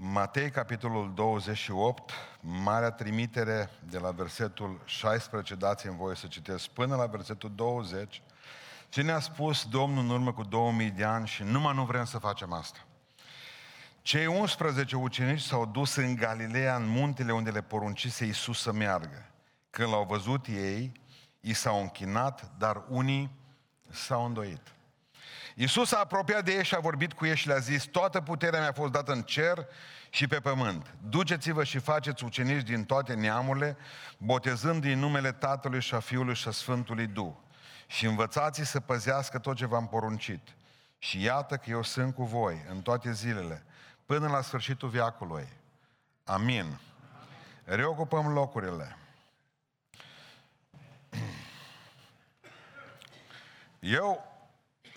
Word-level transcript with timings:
Matei, 0.00 0.50
capitolul 0.50 1.12
28, 1.14 2.12
marea 2.40 2.90
trimitere 2.90 3.70
de 3.88 3.98
la 3.98 4.10
versetul 4.10 4.80
16, 4.84 5.54
dați-mi 5.54 5.96
voie 5.96 6.16
să 6.16 6.26
citesc, 6.26 6.68
până 6.68 6.96
la 6.96 7.06
versetul 7.06 7.52
20, 7.54 8.22
ce 8.88 9.02
ne-a 9.02 9.20
spus 9.20 9.64
Domnul 9.68 10.04
în 10.04 10.10
urmă 10.10 10.32
cu 10.32 10.42
2000 10.42 10.90
de 10.90 11.04
ani 11.04 11.26
și 11.26 11.42
numai 11.42 11.74
nu 11.74 11.84
vrem 11.84 12.04
să 12.04 12.18
facem 12.18 12.52
asta. 12.52 12.78
Cei 14.02 14.26
11 14.26 14.96
ucenici 14.96 15.40
s-au 15.40 15.66
dus 15.66 15.94
în 15.94 16.14
Galileea, 16.14 16.76
în 16.76 16.86
muntele 16.86 17.32
unde 17.32 17.50
le 17.50 17.62
poruncise 17.62 18.24
Iisus 18.24 18.60
să 18.60 18.72
meargă. 18.72 19.30
Când 19.70 19.90
l-au 19.90 20.04
văzut 20.04 20.46
ei, 20.46 20.92
i 21.40 21.52
s-au 21.52 21.80
închinat, 21.80 22.50
dar 22.58 22.82
unii 22.88 23.30
s-au 23.90 24.24
îndoit. 24.24 24.77
Iisus 25.60 25.92
a 25.92 25.98
apropiat 25.98 26.44
de 26.44 26.52
ei 26.52 26.64
și 26.64 26.74
a 26.74 26.78
vorbit 26.78 27.12
cu 27.12 27.26
ei 27.26 27.36
și 27.36 27.46
le-a 27.46 27.58
zis, 27.58 27.84
toată 27.84 28.20
puterea 28.20 28.60
mi-a 28.60 28.72
fost 28.72 28.92
dată 28.92 29.12
în 29.12 29.22
cer 29.22 29.66
și 30.10 30.26
pe 30.26 30.40
pământ. 30.40 30.94
Duceți-vă 31.08 31.64
și 31.64 31.78
faceți 31.78 32.24
ucenici 32.24 32.62
din 32.62 32.84
toate 32.84 33.14
neamurile, 33.14 33.76
botezând 34.18 34.80
din 34.80 34.98
numele 34.98 35.32
Tatălui 35.32 35.80
și 35.80 35.94
a 35.94 36.00
Fiului 36.00 36.34
și 36.34 36.48
a 36.48 36.50
Sfântului 36.50 37.06
Duh. 37.06 37.32
Și 37.86 38.06
învățați 38.06 38.64
să 38.64 38.80
păzească 38.80 39.38
tot 39.38 39.56
ce 39.56 39.66
v-am 39.66 39.88
poruncit. 39.88 40.48
Și 40.98 41.22
iată 41.22 41.56
că 41.56 41.70
eu 41.70 41.82
sunt 41.82 42.14
cu 42.14 42.24
voi 42.24 42.64
în 42.68 42.80
toate 42.80 43.12
zilele, 43.12 43.64
până 44.06 44.28
la 44.28 44.40
sfârșitul 44.40 44.88
viacului. 44.88 45.48
Amin. 46.24 46.80
Reocupăm 47.64 48.32
locurile. 48.32 48.96
Eu 53.80 54.37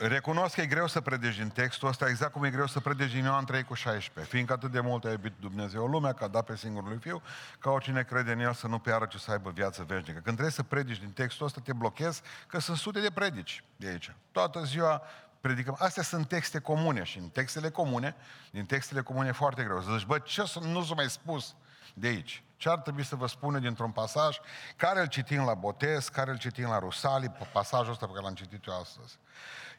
recunosc 0.08 0.56
că 0.56 0.62
e 0.62 0.66
greu 0.66 0.88
să 0.88 1.02
predegi 1.02 1.38
din 1.38 1.50
textul 1.50 1.88
ăsta, 1.88 2.10
exact 2.10 2.32
cum 2.32 2.44
e 2.44 2.50
greu 2.50 2.68
să 2.68 2.80
predegi 2.80 3.14
din 3.14 3.24
Ioan 3.24 3.46
3 3.46 3.64
cu 3.64 3.74
16, 3.74 4.34
fiindcă 4.34 4.54
atât 4.54 4.72
de 4.72 4.80
mult 4.80 5.06
a 5.06 5.10
iubit 5.10 5.34
Dumnezeu 5.40 5.86
lumea, 5.86 6.14
că 6.14 6.24
a 6.24 6.28
dat 6.28 6.46
pe 6.46 6.56
singurul 6.56 6.90
lui 6.90 6.98
Fiu, 6.98 7.22
ca 7.60 7.70
oricine 7.70 8.04
crede 8.04 8.32
în 8.32 8.40
El 8.40 8.54
să 8.54 8.68
nu 8.68 8.80
piară, 8.80 9.06
ci 9.06 9.16
să 9.16 9.32
aibă 9.32 9.50
viață 9.50 9.84
veșnică. 9.88 10.12
Când 10.12 10.24
trebuie 10.24 10.52
să 10.52 10.64
predici 10.64 11.00
din 11.00 11.12
textul 11.12 11.46
ăsta, 11.46 11.62
te 11.64 11.74
blochezi, 11.74 12.22
că 12.48 12.60
sunt 12.60 12.78
sute 12.78 13.00
de 13.00 13.12
predici 13.12 13.64
de 13.76 13.88
aici. 13.88 14.16
Toată 14.32 14.64
ziua 14.64 15.02
predicăm. 15.42 15.76
Astea 15.80 16.04
sunt 16.04 16.28
texte 16.28 16.60
comune 16.60 17.04
și 17.04 17.18
în 17.18 17.30
textele 17.30 17.70
comune, 17.70 18.16
din 18.52 18.66
textele 18.66 19.02
comune 19.02 19.28
e 19.28 19.32
foarte 19.32 19.64
greu. 19.64 19.82
Să 19.82 19.90
zici, 19.98 20.06
bă, 20.06 20.20
ce 20.20 20.44
nu 20.62 20.84
s-a 20.84 20.94
mai 20.94 21.10
spus 21.10 21.56
de 21.94 22.08
aici? 22.08 22.44
Ce 22.62 22.70
ar 22.70 22.80
trebui 22.80 23.04
să 23.04 23.16
vă 23.16 23.28
spună 23.28 23.60
dintr-un 23.60 23.92
pasaj 23.92 24.40
care 24.76 25.00
îl 25.00 25.06
citim 25.06 25.44
la 25.44 25.54
botez, 25.54 26.08
care 26.08 26.32
îl 26.32 26.38
citim 26.38 26.68
la 26.68 26.80
Rusali, 26.80 27.32
pasajul 27.54 27.92
ăsta 27.92 28.06
pe 28.06 28.12
care 28.12 28.24
l-am 28.24 28.34
citit 28.34 28.66
eu 28.66 28.80
astăzi. 28.80 29.18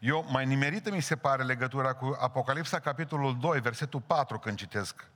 Eu, 0.01 0.27
mai 0.29 0.47
nimerită 0.47 0.91
mi 0.91 1.01
se 1.01 1.17
pare 1.17 1.43
legătura 1.43 1.93
cu 1.93 2.17
Apocalipsa, 2.21 2.79
capitolul 2.79 3.39
2, 3.41 3.61
versetul 3.61 4.01
4, 4.01 4.39
când 4.39 4.57
citesc. 4.57 5.07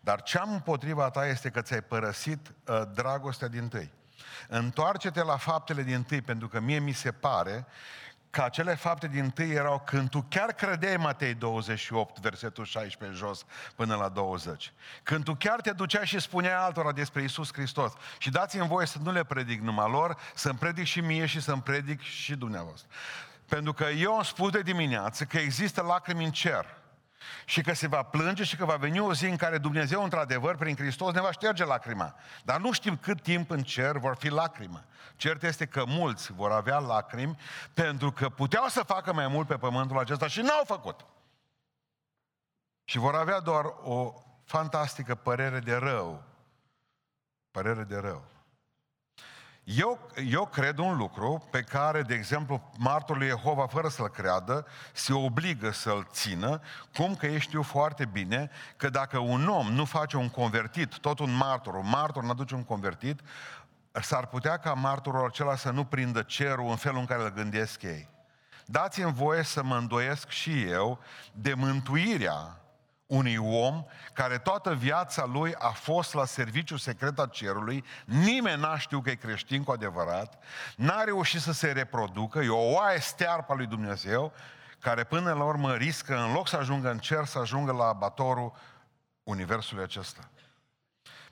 Dar 0.00 0.22
ce 0.22 0.38
am 0.38 0.52
împotriva 0.52 1.10
ta 1.10 1.26
este 1.26 1.50
că 1.50 1.62
ți-ai 1.62 1.82
părăsit 1.82 2.48
uh, 2.48 2.82
dragostea 2.94 3.48
din 3.48 3.68
tâi. 3.68 3.92
Întoarce-te 4.48 5.22
la 5.22 5.36
faptele 5.36 5.82
din 5.82 6.02
tâi, 6.02 6.20
pentru 6.20 6.48
că 6.48 6.60
mie 6.60 6.78
mi 6.78 6.92
se 6.92 7.12
pare 7.12 7.66
că 8.30 8.42
acele 8.42 8.74
fapte 8.74 9.06
din 9.06 9.30
tâi 9.30 9.50
erau 9.50 9.82
când 9.86 10.08
tu 10.08 10.26
chiar 10.28 10.52
credeai 10.52 10.96
Matei 10.96 11.34
28, 11.34 12.18
versetul 12.18 12.64
16 12.64 13.18
jos 13.18 13.44
până 13.74 13.94
la 13.94 14.08
20. 14.08 14.72
Când 15.02 15.24
tu 15.24 15.34
chiar 15.34 15.60
te 15.60 15.72
duceai 15.72 16.06
și 16.06 16.18
spuneai 16.18 16.54
altora 16.54 16.92
despre 16.92 17.22
Isus 17.22 17.52
Hristos. 17.52 17.92
Și 18.18 18.30
dați-mi 18.30 18.66
voie 18.66 18.86
să 18.86 18.98
nu 19.02 19.12
le 19.12 19.24
predic 19.24 19.60
numai 19.60 19.90
lor, 19.90 20.16
să-mi 20.34 20.58
predic 20.58 20.84
și 20.84 21.00
mie 21.00 21.26
și 21.26 21.40
să-mi 21.40 21.62
predic 21.62 22.00
și 22.00 22.34
dumneavoastră. 22.34 22.88
Pentru 23.46 23.72
că 23.72 23.84
eu 23.84 24.14
am 24.14 24.22
spus 24.22 24.50
de 24.50 24.62
dimineață 24.62 25.24
că 25.24 25.38
există 25.38 25.82
lacrimi 25.82 26.24
în 26.24 26.30
cer. 26.30 26.76
Și 27.44 27.62
că 27.62 27.72
se 27.72 27.86
va 27.86 28.02
plânge 28.02 28.44
și 28.44 28.56
că 28.56 28.64
va 28.64 28.76
veni 28.76 29.00
o 29.00 29.14
zi 29.14 29.26
în 29.26 29.36
care 29.36 29.58
Dumnezeu, 29.58 30.02
într-adevăr, 30.02 30.56
prin 30.56 30.76
Hristos, 30.76 31.14
ne 31.14 31.20
va 31.20 31.30
șterge 31.30 31.64
lacrima. 31.64 32.14
Dar 32.44 32.60
nu 32.60 32.72
știm 32.72 32.96
cât 32.96 33.22
timp 33.22 33.50
în 33.50 33.62
cer 33.62 33.96
vor 33.96 34.16
fi 34.16 34.28
lacrima. 34.28 34.84
Cert 35.16 35.42
este 35.42 35.66
că 35.66 35.84
mulți 35.86 36.32
vor 36.32 36.52
avea 36.52 36.78
lacrimi 36.78 37.36
pentru 37.74 38.12
că 38.12 38.28
puteau 38.28 38.66
să 38.66 38.82
facă 38.82 39.12
mai 39.12 39.28
mult 39.28 39.46
pe 39.46 39.56
pământul 39.56 39.98
acesta 39.98 40.26
și 40.26 40.40
n-au 40.40 40.62
făcut. 40.64 41.06
Și 42.84 42.98
vor 42.98 43.14
avea 43.14 43.40
doar 43.40 43.64
o 43.82 44.14
fantastică 44.44 45.14
părere 45.14 45.58
de 45.58 45.74
rău. 45.74 46.22
Părere 47.50 47.82
de 47.82 47.96
rău. 47.96 48.37
Eu, 49.76 49.98
eu 50.30 50.46
cred 50.46 50.78
un 50.78 50.96
lucru 50.96 51.46
pe 51.50 51.62
care, 51.62 52.02
de 52.02 52.14
exemplu, 52.14 52.70
martorul 52.78 53.22
Jehova, 53.22 53.66
fără 53.66 53.88
să-l 53.88 54.08
creadă, 54.08 54.66
se 54.92 55.12
obligă 55.12 55.70
să-l 55.70 56.06
țină, 56.10 56.60
cum 56.94 57.14
că 57.14 57.26
ei 57.26 57.40
știu 57.40 57.62
foarte 57.62 58.04
bine 58.04 58.50
că 58.76 58.88
dacă 58.88 59.18
un 59.18 59.48
om 59.48 59.66
nu 59.66 59.84
face 59.84 60.16
un 60.16 60.28
convertit, 60.28 60.98
tot 60.98 61.18
un 61.18 61.36
martor, 61.36 61.74
un 61.74 61.88
martor 61.88 62.22
nu 62.22 62.30
aduce 62.30 62.54
un 62.54 62.64
convertit, 62.64 63.20
s-ar 63.92 64.26
putea 64.26 64.56
ca 64.56 64.72
martorul 64.72 65.26
acela 65.26 65.56
să 65.56 65.70
nu 65.70 65.84
prindă 65.84 66.22
cerul 66.22 66.70
în 66.70 66.76
felul 66.76 66.98
în 66.98 67.06
care 67.06 67.22
îl 67.22 67.32
gândesc 67.32 67.82
ei. 67.82 68.08
Dați-mi 68.66 69.12
voie 69.12 69.42
să 69.42 69.62
mă 69.62 69.76
îndoiesc 69.76 70.28
și 70.28 70.62
eu 70.62 70.98
de 71.32 71.54
mântuirea 71.54 72.60
unui 73.08 73.36
om 73.36 73.84
care 74.12 74.38
toată 74.38 74.74
viața 74.74 75.24
lui 75.24 75.54
a 75.54 75.68
fost 75.68 76.14
la 76.14 76.24
serviciu 76.24 76.76
secret 76.76 77.18
al 77.18 77.28
cerului, 77.28 77.84
nimeni 78.04 78.60
n-a 78.60 78.78
știut 78.78 79.02
că 79.02 79.10
e 79.10 79.14
creștin 79.14 79.64
cu 79.64 79.70
adevărat, 79.70 80.42
n-a 80.76 81.02
reușit 81.02 81.40
să 81.40 81.52
se 81.52 81.72
reproducă, 81.72 82.38
e 82.38 82.48
o 82.48 82.72
oaie 82.72 82.98
stearpă 83.00 83.54
lui 83.54 83.66
Dumnezeu, 83.66 84.32
care 84.80 85.04
până 85.04 85.32
la 85.32 85.44
urmă 85.44 85.74
riscă, 85.74 86.16
în 86.16 86.32
loc 86.32 86.48
să 86.48 86.56
ajungă 86.56 86.90
în 86.90 86.98
cer, 86.98 87.24
să 87.24 87.38
ajungă 87.38 87.72
la 87.72 87.84
abatorul 87.84 88.52
universului 89.22 89.82
acesta. 89.82 90.30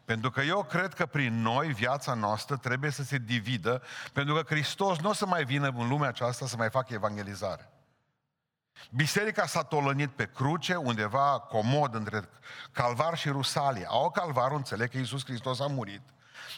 Pentru 0.05 0.31
că 0.31 0.41
eu 0.41 0.65
cred 0.65 0.95
că 0.95 1.07
prin 1.07 1.43
noi 1.43 1.73
viața 1.73 2.15
noastră 2.15 2.57
trebuie 2.57 2.91
să 2.91 3.03
se 3.03 3.19
dividă, 3.19 3.83
pentru 4.13 4.35
că 4.35 4.43
Hristos 4.55 4.99
nu 4.99 5.09
o 5.09 5.13
să 5.13 5.27
mai 5.27 5.45
vină 5.45 5.69
în 5.69 5.89
lumea 5.89 6.09
aceasta 6.09 6.47
să 6.47 6.57
mai 6.57 6.71
facă 6.71 6.95
evangelizare. 6.95 7.71
Biserica 8.91 9.47
s-a 9.47 9.63
tolănit 9.63 10.11
pe 10.11 10.31
cruce, 10.35 10.75
undeva 10.75 11.39
comod 11.39 11.95
între 11.95 12.29
Calvar 12.73 13.19
și 13.19 13.29
Rusalie. 13.29 13.87
Au 13.89 14.11
Calvarul, 14.11 14.57
înțeleg 14.57 14.91
că 14.91 14.99
Iisus 14.99 15.25
Hristos 15.25 15.61
a 15.61 15.67
murit. 15.67 16.01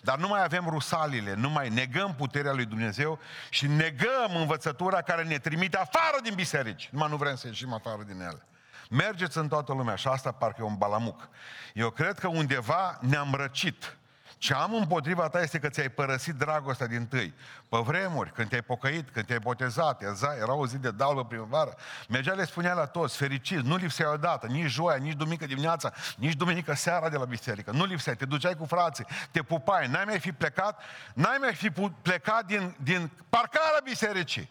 Dar 0.03 0.19
nu 0.19 0.29
mai 0.29 0.43
avem 0.43 0.67
rusalile, 0.69 1.35
nu 1.35 1.51
mai 1.51 1.69
negăm 1.69 2.15
puterea 2.15 2.53
lui 2.53 2.65
Dumnezeu 2.65 3.19
și 3.51 3.67
negăm 3.67 4.37
învățătura 4.37 5.03
care 5.03 5.23
ne 5.23 5.39
trimite 5.39 5.77
afară 5.77 6.17
din 6.23 6.35
biserici. 6.35 6.89
Numai 6.93 7.09
nu 7.11 7.17
vrem 7.17 7.37
să 7.37 7.47
ieșim 7.47 7.73
afară 7.73 8.03
din 8.03 8.21
ele. 8.21 8.43
Mergeți 8.91 9.39
în 9.39 9.49
toată 9.49 9.73
lumea 9.73 9.95
și 9.95 10.09
asta 10.09 10.33
parcă 10.33 10.57
e 10.61 10.65
un 10.65 10.77
balamuc. 10.77 11.29
Eu 11.75 11.91
cred 11.91 12.19
că 12.19 12.29
undeva 12.29 12.99
ne-am 13.01 13.35
răcit 13.35 13.98
ce 14.39 14.55
am 14.55 14.75
împotriva 14.75 15.29
ta 15.29 15.41
este 15.41 15.59
că 15.59 15.69
ți-ai 15.69 15.89
părăsit 15.89 16.35
dragostea 16.35 16.87
din 16.87 17.07
tâi. 17.07 17.35
Pe 17.69 17.79
vremuri, 17.79 18.33
când 18.33 18.49
te-ai 18.49 18.63
pocăit, 18.63 19.11
când 19.11 19.27
te-ai 19.27 19.39
botezat, 19.39 20.03
era 20.41 20.55
o 20.55 20.67
zi 20.67 20.79
de 20.79 20.91
dalbă 20.91 21.25
primăvară, 21.25 21.75
mergea 22.09 22.33
le 22.33 22.45
spunea 22.45 22.75
la 22.75 22.87
toți, 22.87 23.17
fericiți, 23.17 23.67
nu 23.67 23.77
lipsea 23.77 24.13
odată, 24.13 24.47
nici 24.47 24.71
joia, 24.71 24.97
nici 24.97 25.17
duminică 25.17 25.47
dimineața, 25.47 25.93
nici 26.17 26.35
duminică 26.35 26.75
seara 26.75 27.09
de 27.09 27.17
la 27.17 27.25
biserică. 27.25 27.71
Nu 27.71 27.85
lipseai, 27.85 28.17
te 28.17 28.25
duceai 28.25 28.57
cu 28.57 28.65
frații, 28.65 29.07
te 29.31 29.43
pupai, 29.43 29.89
n-ai 29.89 30.05
mai 30.05 30.19
fi 30.19 30.33
plecat, 30.33 30.83
n-ai 31.15 31.37
mai 31.41 31.55
fi 31.55 31.71
plecat 32.03 32.47
din, 32.47 32.77
din 32.83 33.11
parcarea 33.29 33.81
bisericii. 33.85 34.51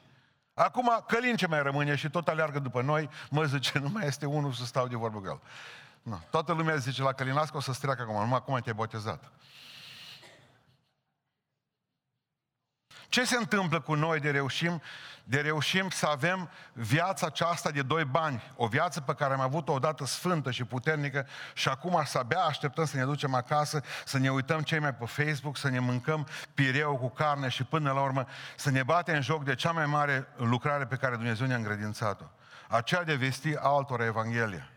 Acum 0.54 1.04
Călin 1.08 1.36
ce 1.36 1.48
mai 1.48 1.62
rămâne 1.62 1.96
și 1.96 2.10
tot 2.10 2.28
aleargă 2.28 2.60
după 2.60 2.82
noi, 2.82 3.10
mă 3.30 3.44
zice, 3.44 3.80
nu 3.80 3.90
mai 3.90 4.06
este 4.06 4.26
unul 4.26 4.52
să 4.52 4.66
stau 4.66 4.88
de 4.88 4.96
vorbă 4.96 5.20
cu 5.20 5.26
el. 5.26 5.40
No. 6.02 6.18
Toată 6.30 6.54
lumea 6.54 6.76
zice 6.76 7.02
la 7.02 7.14
Călinascu 7.14 7.58
o 7.58 7.60
să-ți 7.60 7.80
treacă 7.80 8.02
acum, 8.02 8.16
numai 8.20 8.38
acum 8.38 8.60
te-ai 8.60 8.76
botezat. 8.76 9.32
Ce 13.10 13.26
se 13.26 13.36
întâmplă 13.36 13.80
cu 13.80 13.94
noi 13.94 14.20
de 14.20 14.32
reușim, 14.32 14.82
de 15.24 15.40
reușim 15.42 15.90
să 15.90 16.06
avem 16.06 16.50
viața 16.74 17.26
aceasta 17.26 17.72
de 17.72 17.82
doi 17.82 18.06
bani, 18.06 18.54
o 18.56 18.68
viață 18.68 19.02
pe 19.02 19.14
care 19.14 19.34
am 19.34 19.40
avut-o 19.40 19.72
odată 19.72 20.06
sfântă 20.06 20.52
și 20.52 20.64
puternică 20.64 21.28
și 21.54 21.70
acum 21.70 22.02
să 22.06 22.18
abia 22.18 22.40
așteptăm 22.40 22.86
să 22.86 22.98
ne 22.98 23.04
ducem 23.04 23.34
acasă, 23.34 23.82
să 24.06 24.18
ne 24.18 24.32
uităm 24.32 24.62
cei 24.62 24.80
mai 24.80 24.94
pe 24.94 25.06
Facebook, 25.06 25.58
să 25.58 25.70
ne 25.70 25.80
mâncăm 25.80 26.28
pireu 26.54 26.98
cu 26.98 27.10
carne 27.10 27.48
și 27.48 27.64
până 27.64 27.92
la 27.92 28.02
urmă 28.02 28.26
să 28.56 28.70
ne 28.70 28.84
batem 28.84 29.16
în 29.16 29.22
joc 29.22 29.44
de 29.44 29.56
cea 29.56 29.72
mai 29.72 29.86
mare 29.86 30.28
lucrare 30.36 30.86
pe 30.86 30.96
care 30.96 31.16
Dumnezeu 31.16 31.48
ne-a 31.48 31.56
îngredințat-o. 31.56 32.26
Aceea 32.68 33.04
de 33.04 33.16
vesti 33.16 33.56
altora 33.56 34.06
Evanghelia. 34.06 34.70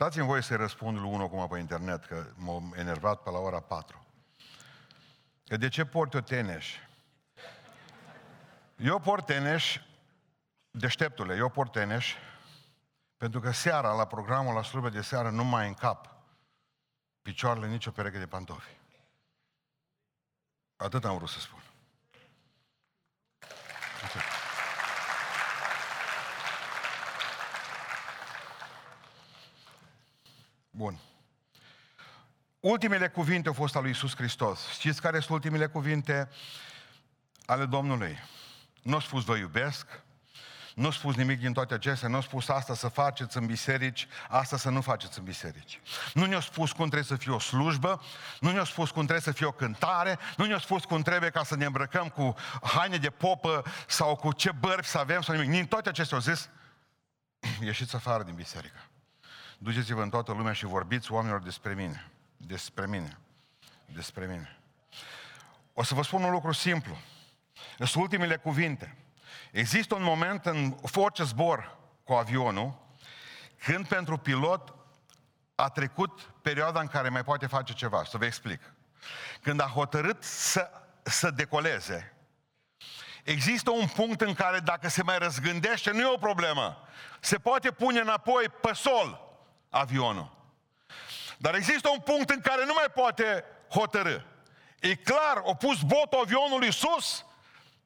Dați-mi 0.00 0.26
voie 0.26 0.40
să-i 0.40 0.56
răspund 0.56 0.98
lui 0.98 1.10
unul 1.10 1.24
acum 1.24 1.48
pe 1.48 1.58
internet, 1.58 2.04
că 2.04 2.26
m-a 2.34 2.62
enervat 2.74 3.22
pe 3.22 3.30
la 3.30 3.38
ora 3.38 3.60
4. 3.60 4.06
Că 5.46 5.56
de 5.56 5.68
ce 5.68 5.84
port 5.84 6.12
eu 6.12 6.20
teneș? 6.20 6.76
Eu 8.76 9.00
port 9.00 9.26
teneș, 9.26 9.80
deșteptule, 10.70 11.36
eu 11.36 11.48
port 11.48 11.72
teneș, 11.72 12.14
pentru 13.16 13.40
că 13.40 13.50
seara, 13.50 13.92
la 13.92 14.06
programul 14.06 14.54
la 14.54 14.62
slujbă 14.62 14.88
de 14.88 15.02
seară, 15.02 15.30
nu 15.30 15.44
mai 15.44 15.66
încap 15.66 16.14
picioarele 17.22 17.68
nici 17.68 17.86
o 17.86 17.90
pereche 17.90 18.18
de 18.18 18.26
pantofi. 18.26 18.76
Atât 20.76 21.04
am 21.04 21.16
vrut 21.16 21.28
să 21.28 21.40
spun. 21.40 21.62
Bun. 30.80 30.98
Ultimele 32.60 33.08
cuvinte 33.08 33.48
au 33.48 33.54
fost 33.54 33.74
ale 33.74 33.82
lui 33.82 33.92
Iisus 33.92 34.16
Hristos. 34.16 34.68
Știți 34.68 35.00
care 35.00 35.18
sunt 35.18 35.30
ultimele 35.30 35.66
cuvinte 35.66 36.28
ale 37.46 37.64
Domnului? 37.64 38.18
Nu 38.82 38.96
a 38.96 39.00
spus 39.00 39.24
vă 39.24 39.36
iubesc, 39.36 39.86
nu 40.74 40.86
a 40.86 40.90
spus 40.90 41.14
nimic 41.14 41.40
din 41.40 41.52
toate 41.52 41.74
acestea, 41.74 42.08
nu 42.08 42.16
a 42.16 42.20
spus 42.20 42.48
asta 42.48 42.74
să 42.74 42.88
faceți 42.88 43.36
în 43.36 43.46
biserici, 43.46 44.08
asta 44.28 44.56
să 44.56 44.70
nu 44.70 44.80
faceți 44.80 45.18
în 45.18 45.24
biserici. 45.24 45.80
Nu 46.14 46.24
ne-a 46.24 46.40
spus 46.40 46.72
cum 46.72 46.84
trebuie 46.84 47.16
să 47.16 47.16
fie 47.16 47.32
o 47.32 47.38
slujbă, 47.38 48.02
nu 48.40 48.50
ne-a 48.50 48.64
spus 48.64 48.90
cum 48.90 49.02
trebuie 49.02 49.20
să 49.20 49.32
fie 49.32 49.46
o 49.46 49.52
cântare, 49.52 50.18
nu 50.36 50.44
ne-a 50.44 50.58
spus 50.58 50.84
cum 50.84 51.02
trebuie 51.02 51.30
ca 51.30 51.44
să 51.44 51.56
ne 51.56 51.64
îmbrăcăm 51.64 52.08
cu 52.08 52.34
haine 52.62 52.96
de 52.96 53.10
popă 53.10 53.64
sau 53.86 54.16
cu 54.16 54.32
ce 54.32 54.52
bărbi 54.52 54.86
să 54.86 54.98
avem 54.98 55.20
sau 55.20 55.34
nimic. 55.34 55.50
Din 55.50 55.66
toate 55.66 55.88
acestea 55.88 56.16
au 56.16 56.22
zis, 56.22 56.48
ieșiți 57.70 57.94
afară 57.94 58.22
din 58.22 58.34
biserică. 58.34 58.89
Duceți-vă 59.62 60.02
în 60.02 60.10
toată 60.10 60.32
lumea 60.32 60.52
și 60.52 60.64
vorbiți 60.64 61.12
oamenilor 61.12 61.42
despre 61.42 61.74
mine. 61.74 62.10
Despre 62.36 62.86
mine. 62.86 63.18
Despre 63.86 64.26
mine. 64.26 64.58
O 65.72 65.82
să 65.82 65.94
vă 65.94 66.02
spun 66.02 66.22
un 66.22 66.30
lucru 66.30 66.52
simplu. 66.52 66.96
Sunt 67.78 67.94
ultimele 67.94 68.36
cuvinte. 68.36 68.96
Există 69.50 69.94
un 69.94 70.02
moment 70.02 70.46
în 70.46 70.76
orice 70.94 71.22
zbor 71.22 71.78
cu 72.04 72.12
avionul 72.12 72.78
când 73.64 73.86
pentru 73.86 74.16
pilot 74.16 74.74
a 75.54 75.68
trecut 75.68 76.20
perioada 76.42 76.80
în 76.80 76.86
care 76.86 77.08
mai 77.08 77.24
poate 77.24 77.46
face 77.46 77.72
ceva. 77.72 78.04
Să 78.04 78.16
vă 78.18 78.24
explic. 78.24 78.60
Când 79.42 79.60
a 79.60 79.66
hotărât 79.74 80.22
să, 80.22 80.70
să 81.02 81.30
decoleze, 81.30 82.16
există 83.24 83.70
un 83.70 83.86
punct 83.86 84.20
în 84.20 84.34
care 84.34 84.58
dacă 84.58 84.88
se 84.88 85.02
mai 85.02 85.18
răzgândește, 85.18 85.90
nu 85.90 86.00
e 86.00 86.14
o 86.14 86.18
problemă. 86.18 86.88
Se 87.20 87.38
poate 87.38 87.70
pune 87.70 88.00
înapoi 88.00 88.44
pe 88.60 88.72
sol 88.72 89.28
avionul. 89.70 90.38
Dar 91.38 91.54
există 91.54 91.88
un 91.88 91.98
punct 91.98 92.30
în 92.30 92.40
care 92.40 92.64
nu 92.64 92.72
mai 92.74 92.86
poate 92.94 93.44
hotărâ. 93.68 94.18
E 94.80 94.94
clar, 94.94 95.42
a 95.46 95.54
pus 95.54 95.80
botul 95.80 96.20
avionului 96.22 96.72
sus, 96.72 97.24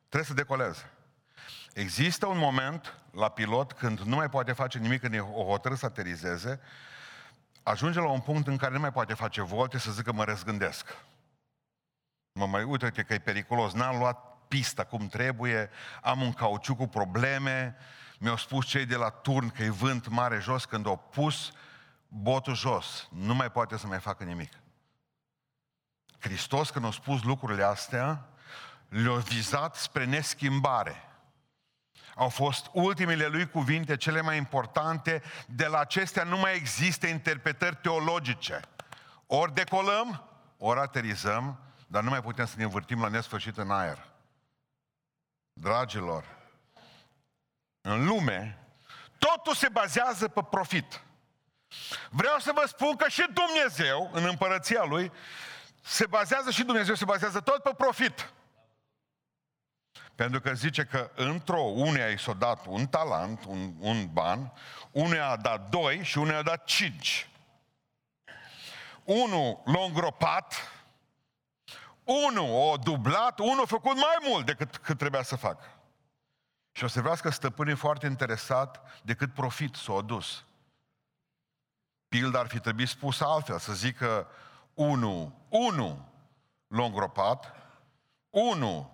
trebuie 0.09 0.29
să 0.29 0.35
decoleze. 0.35 0.91
Există 1.75 2.27
un 2.27 2.39
moment 2.39 2.99
la 3.11 3.29
pilot 3.29 3.73
când 3.73 3.99
nu 3.99 4.17
mai 4.17 4.29
poate 4.29 4.53
face 4.53 4.79
nimic, 4.79 5.01
când 5.01 5.15
e 5.15 5.19
o 5.19 5.45
hotărâ 5.45 5.75
să 5.75 5.87
aterizeze, 5.87 6.61
ajunge 7.63 8.01
la 8.01 8.11
un 8.11 8.21
punct 8.21 8.47
în 8.47 8.57
care 8.57 8.73
nu 8.73 8.81
mai 8.81 8.93
poate 8.93 9.15
face 9.15 9.43
volte 9.43 9.79
să 9.79 9.91
zică 9.91 10.13
mă 10.13 10.25
răzgândesc. 10.25 10.97
Mă 12.33 12.47
mai 12.47 12.63
uite 12.63 12.91
că 12.91 13.15
e 13.15 13.19
periculos, 13.19 13.73
n-am 13.73 13.99
luat 13.99 14.37
pista 14.49 14.85
cum 14.85 15.09
trebuie, 15.09 15.71
am 16.03 16.23
un 16.23 16.33
cauciuc 16.33 16.77
cu 16.77 16.87
probleme, 16.87 17.77
mi-au 18.19 18.37
spus 18.37 18.67
cei 18.67 18.87
de 18.87 18.97
la 18.97 19.11
turn 19.11 19.49
că 19.49 19.63
e 19.63 19.71
vânt 19.71 20.09
mare 20.09 20.39
jos, 20.39 20.65
când 20.65 20.87
au 20.87 20.97
pus 20.97 21.53
botul 22.17 22.55
jos, 22.55 23.09
nu 23.11 23.35
mai 23.35 23.51
poate 23.51 23.77
să 23.77 23.87
mai 23.87 24.01
facă 24.01 24.25
nimic. 24.25 24.53
Hristos, 26.19 26.71
când 26.71 26.85
a 26.85 26.91
spus 26.91 27.23
lucrurile 27.23 27.65
astea, 27.65 28.29
le-a 28.89 29.17
vizat 29.17 29.77
spre 29.77 30.05
neschimbare. 30.05 31.09
Au 32.15 32.29
fost 32.29 32.71
ultimele 32.73 33.27
lui 33.27 33.51
cuvinte 33.51 33.97
cele 33.97 34.21
mai 34.21 34.37
importante, 34.37 35.23
de 35.47 35.67
la 35.67 35.79
acestea 35.79 36.25
nu 36.25 36.39
mai 36.39 36.55
există 36.55 37.07
interpretări 37.07 37.77
teologice. 37.77 38.61
Ori 39.27 39.55
decolăm, 39.55 40.29
ori 40.59 40.81
aterizăm, 40.81 41.59
dar 41.87 42.03
nu 42.03 42.11
mai 42.11 42.23
putem 42.23 42.47
să 42.47 42.55
ne 42.57 42.63
învârtim 42.63 43.01
la 43.01 43.09
nesfârșit 43.09 43.59
în 43.59 43.71
aer. 43.71 44.13
Dragilor, 45.53 46.25
în 47.81 48.07
lume, 48.07 48.59
totul 49.19 49.55
se 49.55 49.69
bazează 49.69 50.29
pe 50.29 50.43
profit. 50.51 51.03
Vreau 52.11 52.39
să 52.39 52.53
vă 52.55 52.65
spun 52.67 52.97
că 52.97 53.09
și 53.09 53.25
Dumnezeu, 53.33 54.11
în 54.13 54.25
împărăția 54.25 54.85
Lui, 54.85 55.13
se 55.83 56.07
bazează 56.07 56.51
și 56.51 56.65
Dumnezeu 56.65 56.95
se 56.95 57.05
bazează 57.05 57.41
tot 57.41 57.63
pe 57.63 57.75
profit. 57.77 58.33
Pentru 60.15 60.41
că 60.41 60.53
zice 60.53 60.85
că 60.85 61.11
într-o, 61.15 61.61
uneia 61.61 62.09
i 62.09 62.19
s-a 62.19 62.33
dat 62.33 62.67
un 62.67 62.87
talent, 62.87 63.45
un, 63.45 63.73
un 63.79 64.13
ban, 64.13 64.53
uneia 64.91 65.29
a 65.29 65.37
dat 65.37 65.69
doi 65.69 66.03
și 66.03 66.19
uneia 66.19 66.39
a 66.39 66.43
dat 66.43 66.65
cinci. 66.65 67.29
Unul 69.05 69.63
l-a 69.65 69.85
îngropat, 69.85 70.73
unul 72.05 72.73
a 72.73 72.77
dublat, 72.77 73.39
unul 73.39 73.63
a 73.63 73.67
făcut 73.67 73.95
mai 73.95 74.17
mult 74.21 74.47
decât 74.47 74.77
cât 74.77 74.99
trebuia 74.99 75.23
să 75.23 75.37
facă. 75.37 75.69
Și 76.73 76.85
o 76.85 76.87
să 76.87 77.01
vreau 77.01 77.17
că 77.21 77.31
stăpânii 77.31 77.77
foarte 77.77 78.07
interesat 78.07 79.01
de 79.03 79.15
cât 79.15 79.35
profit 79.35 79.75
s-a 79.75 79.93
adus. 79.93 80.45
Pilda 82.15 82.39
ar 82.39 82.47
fi 82.47 82.59
trebuit 82.59 82.89
spus 82.89 83.21
altfel, 83.21 83.59
să 83.59 83.73
zică 83.73 84.27
unul, 84.75 85.33
unul 85.49 86.05
l-a 86.67 86.85
îngropat, 86.85 87.53
unul 88.31 88.91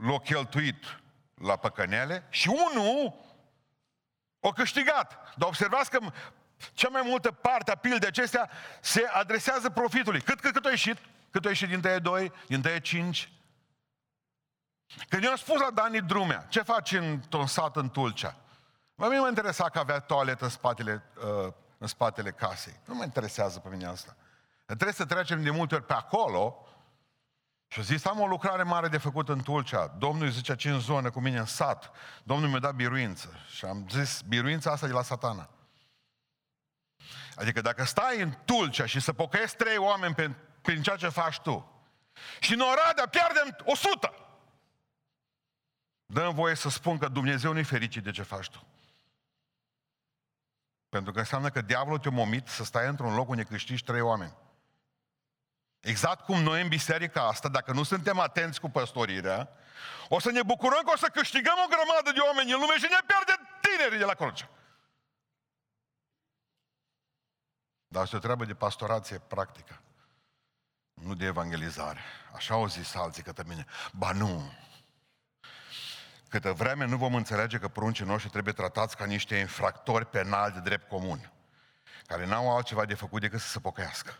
l-a 0.00 0.18
cheltuit 0.18 1.00
la 1.34 1.56
păcănele 1.56 2.26
și 2.30 2.48
unul 2.48 3.14
o 4.40 4.50
câștigat. 4.50 5.34
Dar 5.36 5.48
observați 5.48 5.90
că 5.90 5.98
cea 6.72 6.88
mai 6.88 7.02
multă 7.04 7.30
parte 7.30 7.70
a 7.70 7.76
pildei 7.76 8.08
acestea 8.08 8.50
se 8.80 9.06
adresează 9.12 9.70
profitului. 9.70 10.20
Cât, 10.20 10.40
cât, 10.40 10.52
cât 10.52 10.64
a 10.64 10.70
ieșit? 10.70 10.98
Cât 11.30 11.44
a 11.44 11.48
ieșit 11.48 11.68
din 11.68 11.80
tăie 11.80 11.98
2, 11.98 12.32
din 12.46 12.60
tăie 12.60 12.80
5? 12.80 13.32
Când 15.08 15.24
eu 15.24 15.30
am 15.30 15.36
spus 15.36 15.60
la 15.60 15.70
Dani 15.70 16.00
Drumea, 16.00 16.46
ce 16.48 16.62
faci 16.62 16.92
într-un 16.92 17.46
sat 17.46 17.76
în 17.76 17.90
Tulcea? 17.90 18.36
Mă 18.94 19.06
mine 19.06 19.20
mă 19.20 19.28
interesa 19.28 19.68
că 19.68 19.78
avea 19.78 19.98
toaletă 19.98 20.44
în 20.44 20.50
spatele, 20.50 21.02
uh, 21.46 21.52
în 21.80 21.86
spatele 21.86 22.30
casei. 22.30 22.80
Nu 22.84 22.94
mă 22.94 23.04
interesează 23.04 23.58
pe 23.58 23.68
mine 23.68 23.86
asta. 23.86 24.16
Trebuie 24.64 24.92
să 24.92 25.04
trecem 25.04 25.42
de 25.42 25.50
multe 25.50 25.74
ori 25.74 25.84
pe 25.84 25.92
acolo 25.92 26.66
și 27.66 27.78
a 27.78 27.82
zis, 27.82 28.04
am 28.04 28.20
o 28.20 28.26
lucrare 28.26 28.62
mare 28.62 28.88
de 28.88 28.98
făcut 28.98 29.28
în 29.28 29.42
Tulcea. 29.42 29.86
Domnul 29.86 30.26
îi 30.26 30.32
zicea, 30.32 30.54
în 30.62 30.80
zonă 30.80 31.10
cu 31.10 31.20
mine 31.20 31.38
în 31.38 31.44
sat. 31.44 31.90
Domnul 32.22 32.48
mi-a 32.48 32.58
dat 32.58 32.74
biruință. 32.74 33.28
Și 33.48 33.64
am 33.64 33.86
zis, 33.90 34.20
biruința 34.20 34.70
asta 34.70 34.86
e 34.86 34.90
la 34.90 35.02
satana. 35.02 35.50
Adică 37.34 37.60
dacă 37.60 37.84
stai 37.84 38.20
în 38.20 38.34
Tulcea 38.44 38.86
și 38.86 39.00
să 39.00 39.12
pocăiesc 39.12 39.56
trei 39.56 39.76
oameni 39.76 40.14
pe, 40.14 40.30
prin 40.62 40.82
ceea 40.82 40.96
ce 40.96 41.08
faci 41.08 41.40
tu, 41.40 41.82
și 42.40 42.52
în 42.52 42.60
Oradea 42.60 43.06
pierdem 43.06 43.56
o 43.64 43.74
sută, 43.74 44.14
dă 46.06 46.30
voie 46.34 46.54
să 46.54 46.68
spun 46.68 46.98
că 46.98 47.08
Dumnezeu 47.08 47.52
nu-i 47.52 47.64
fericit 47.64 48.02
de 48.02 48.10
ce 48.10 48.22
faci 48.22 48.50
tu. 48.50 48.66
Pentru 50.90 51.12
că 51.12 51.18
înseamnă 51.18 51.50
că 51.50 51.60
diavolul 51.60 51.98
te-a 51.98 52.10
momit 52.10 52.48
să 52.48 52.64
stai 52.64 52.86
într-un 52.86 53.14
loc 53.14 53.28
unde 53.28 53.42
câștigi 53.42 53.84
trei 53.84 54.00
oameni. 54.00 54.36
Exact 55.80 56.24
cum 56.24 56.42
noi 56.42 56.62
în 56.62 56.68
biserica 56.68 57.26
asta, 57.26 57.48
dacă 57.48 57.72
nu 57.72 57.82
suntem 57.82 58.18
atenți 58.18 58.60
cu 58.60 58.70
păstorirea, 58.70 59.48
o 60.08 60.18
să 60.20 60.30
ne 60.30 60.42
bucurăm 60.42 60.82
că 60.82 60.90
o 60.90 60.96
să 60.96 61.08
câștigăm 61.12 61.54
o 61.64 61.68
grămadă 61.68 62.12
de 62.12 62.20
oameni 62.20 62.52
în 62.52 62.60
lume 62.60 62.76
și 62.76 62.86
ne 62.90 62.98
pierde 63.06 63.34
tinerii 63.60 63.98
de 63.98 64.04
la 64.04 64.14
cruce. 64.14 64.48
Dar 67.88 68.02
asta 68.02 68.16
o 68.16 68.20
treabă 68.20 68.44
de 68.44 68.54
pastorație 68.54 69.18
practică, 69.18 69.80
nu 70.94 71.14
de 71.14 71.24
evangelizare. 71.24 72.00
Așa 72.34 72.54
au 72.54 72.66
zis 72.66 72.94
alții 72.94 73.22
către 73.22 73.44
mine. 73.46 73.66
Ba 73.92 74.12
nu! 74.12 74.52
Câtă 76.30 76.52
vreme 76.52 76.84
nu 76.84 76.96
vom 76.96 77.14
înțelege 77.14 77.58
că 77.58 77.68
pruncii 77.68 78.04
noștri 78.04 78.30
trebuie 78.30 78.52
tratați 78.54 78.96
ca 78.96 79.04
niște 79.04 79.36
infractori 79.36 80.06
penali 80.06 80.52
de 80.52 80.60
drept 80.60 80.88
comun, 80.88 81.32
care 82.06 82.26
n-au 82.26 82.56
altceva 82.56 82.84
de 82.84 82.94
făcut 82.94 83.20
decât 83.20 83.40
să 83.40 83.48
se 83.48 83.60
pocăiască. 83.60 84.18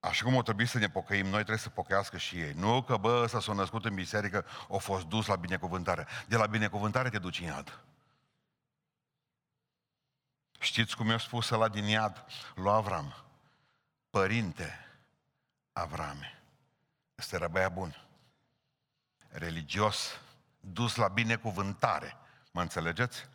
Așa 0.00 0.24
cum 0.24 0.34
o 0.34 0.42
trebuie 0.42 0.66
să 0.66 0.78
ne 0.78 0.88
pocăim, 0.88 1.24
noi 1.24 1.34
trebuie 1.34 1.58
să 1.58 1.68
pocăiască 1.68 2.16
și 2.16 2.40
ei. 2.40 2.52
Nu 2.52 2.82
că, 2.82 2.96
bă, 2.96 3.20
ăsta 3.22 3.40
s-a 3.40 3.52
născut 3.52 3.84
în 3.84 3.94
biserică, 3.94 4.46
a 4.70 4.76
fost 4.76 5.06
dus 5.06 5.26
la 5.26 5.36
binecuvântare. 5.36 6.06
De 6.26 6.36
la 6.36 6.46
binecuvântare 6.46 7.08
te 7.08 7.18
duci 7.18 7.40
în 7.40 7.46
iad. 7.46 7.80
Știți 10.58 10.96
cum 10.96 11.08
i-a 11.08 11.18
spus 11.18 11.48
la 11.48 11.68
din 11.68 11.84
iad 11.84 12.24
lui 12.54 12.72
Avram? 12.72 13.14
Părinte 14.10 14.78
Avrame. 15.72 16.42
Este 17.14 17.34
era 17.34 17.48
băiat 17.48 17.72
bun. 17.72 18.06
Religios, 19.28 20.20
dus 20.72 20.94
la 20.94 21.08
binecuvântare. 21.08 22.16
Mă 22.50 22.60
înțelegeți? 22.60 23.28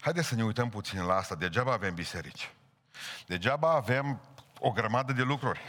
Haideți 0.00 0.28
să 0.28 0.34
ne 0.34 0.44
uităm 0.44 0.68
puțin 0.68 1.04
la 1.04 1.14
asta. 1.14 1.34
Degeaba 1.34 1.72
avem 1.72 1.94
biserici. 1.94 2.50
Degeaba 3.26 3.70
avem 3.70 4.20
o 4.58 4.70
grămadă 4.70 5.12
de 5.12 5.22
lucruri. 5.22 5.60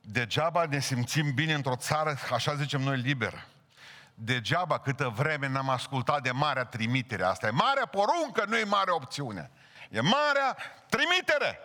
Degeaba 0.00 0.64
ne 0.64 0.78
simțim 0.78 1.34
bine 1.34 1.54
într-o 1.54 1.76
țară, 1.76 2.18
așa 2.32 2.54
zicem 2.54 2.80
noi, 2.80 2.96
liberă. 2.96 3.46
Degeaba 4.14 4.78
câtă 4.78 5.08
vreme 5.08 5.48
n-am 5.48 5.68
ascultat 5.68 6.22
de 6.22 6.30
marea 6.30 6.64
trimitere. 6.64 7.24
Asta 7.24 7.46
e 7.46 7.50
marea 7.50 7.86
poruncă, 7.86 8.44
nu 8.44 8.56
e 8.56 8.64
mare 8.64 8.90
opțiune. 8.90 9.50
E 9.90 10.00
marea 10.00 10.56
trimitere. 10.88 11.58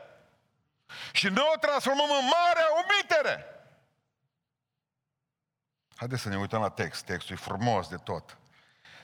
Și 1.12 1.28
noi 1.28 1.50
o 1.56 1.60
transformăm 1.60 2.10
în 2.22 2.26
marea 2.26 2.66
omitere. 2.84 3.46
Haideți 6.02 6.22
să 6.22 6.30
ne 6.30 6.38
uităm 6.38 6.62
la 6.62 6.70
text. 6.70 7.06
Textul 7.06 7.36
e 7.36 7.40
frumos 7.40 7.88
de 7.88 7.96
tot. 7.96 8.38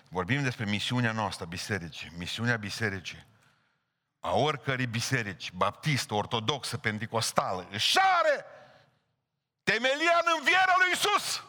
Vorbim 0.10 0.44
despre 0.44 0.66
misiunea 0.66 1.12
noastră, 1.12 1.46
bisericii. 1.46 2.12
Misiunea 2.18 2.58
bisericii 2.58 3.26
a 4.20 4.36
oricărei 4.36 4.88
biserici, 4.88 5.52
baptistă, 5.52 6.14
ortodoxă, 6.14 6.78
pentecostală, 6.78 7.68
își 7.72 7.98
are 8.00 8.46
temelia 9.64 10.22
în 10.26 10.32
învierea 10.38 10.76
lui 10.78 10.92
Isus. 10.94 11.44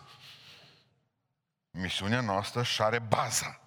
Misiunea 1.71 2.21
noastră 2.21 2.63
și 2.63 2.83
are 2.83 2.99
baza 2.99 3.61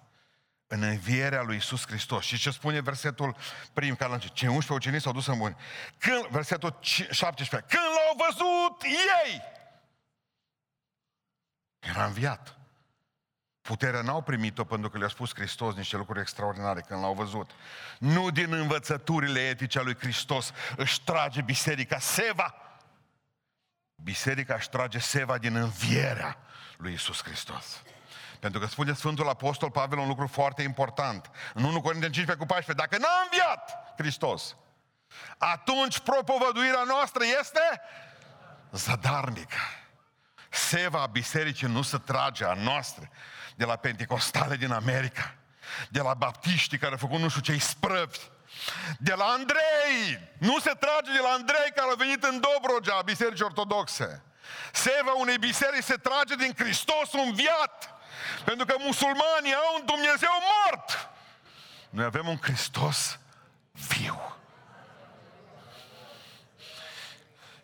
în 0.66 0.82
învierea 0.82 1.42
lui 1.42 1.56
Isus 1.56 1.86
Hristos. 1.86 2.24
Și 2.24 2.38
ce 2.38 2.50
spune 2.50 2.80
versetul 2.80 3.36
prim, 3.72 3.94
care 3.94 4.18
ce 4.18 4.28
Cei 4.28 4.48
11 4.48 4.72
ucenici 4.72 5.02
s-au 5.02 5.12
dus 5.12 5.26
în 5.26 5.38
bun. 5.38 5.56
Când, 5.98 6.26
versetul 6.26 6.78
17, 7.10 7.76
când 7.76 7.84
l-au 7.94 8.26
văzut 8.26 8.82
ei, 8.82 9.60
era 11.82 12.04
înviat. 12.04 12.56
Puterea 13.62 14.00
n-au 14.00 14.22
primit-o 14.22 14.64
pentru 14.64 14.90
că 14.90 14.98
le-a 14.98 15.08
spus 15.08 15.34
Hristos 15.34 15.74
niște 15.74 15.96
lucruri 15.96 16.20
extraordinare 16.20 16.80
când 16.80 17.00
l-au 17.00 17.14
văzut. 17.14 17.50
Nu 17.98 18.30
din 18.30 18.52
învățăturile 18.52 19.40
etice 19.40 19.78
a 19.78 19.82
lui 19.82 19.96
Hristos 19.98 20.52
își 20.76 21.02
trage 21.02 21.40
biserica 21.40 21.98
seva. 21.98 22.54
Biserica 23.94 24.54
își 24.54 24.68
trage 24.68 24.98
seva 24.98 25.38
din 25.38 25.56
învierea 25.56 26.36
lui 26.76 26.92
Isus 26.92 27.22
Hristos. 27.22 27.82
Pentru 28.40 28.60
că 28.60 28.66
spune 28.66 28.92
Sfântul 28.92 29.28
Apostol 29.28 29.70
Pavel 29.70 29.98
un 29.98 30.08
lucru 30.08 30.26
foarte 30.26 30.62
important. 30.62 31.30
În 31.54 31.64
1 31.64 31.80
Corinteni 31.80 32.12
15 32.12 32.36
cu 32.36 32.46
14. 32.46 32.86
Dacă 32.86 33.02
n-a 33.02 33.22
înviat 33.22 33.94
Hristos, 33.96 34.56
atunci 35.38 35.98
propovăduirea 35.98 36.82
noastră 36.86 37.22
este 37.40 37.80
zadarnică. 38.70 39.56
Seva 40.52 41.06
bisericii 41.06 41.68
nu 41.68 41.82
se 41.82 41.98
trage 41.98 42.44
a 42.44 42.52
noastră 42.52 43.10
de 43.56 43.64
la 43.64 43.76
pentecostale 43.76 44.56
din 44.56 44.72
America, 44.72 45.34
de 45.88 46.00
la 46.00 46.14
baptiștii 46.14 46.78
care 46.78 46.92
au 46.92 46.98
făcut 46.98 47.18
nu 47.18 47.28
știu 47.28 47.40
ce 47.40 47.58
sprăvi, 47.58 48.18
de 48.98 49.14
la 49.14 49.24
Andrei, 49.24 50.28
nu 50.38 50.58
se 50.58 50.70
trage 50.70 51.12
de 51.12 51.18
la 51.22 51.28
Andrei 51.28 51.72
care 51.74 51.90
a 51.92 51.94
venit 51.94 52.24
în 52.24 52.40
Dobrogea, 52.40 53.02
bisericii 53.02 53.44
ortodoxe. 53.44 54.22
Seva 54.72 55.12
unei 55.12 55.38
biserici 55.38 55.84
se 55.84 55.96
trage 55.96 56.34
din 56.34 56.52
Hristos 56.56 57.12
înviat. 57.12 57.90
Pentru 58.44 58.66
că 58.66 58.74
musulmanii 58.78 59.54
au 59.54 59.74
un 59.78 59.86
Dumnezeu 59.86 60.30
mort. 60.52 61.10
Noi 61.90 62.04
avem 62.04 62.28
un 62.28 62.38
Hristos 62.40 63.18
viu. 63.72 64.36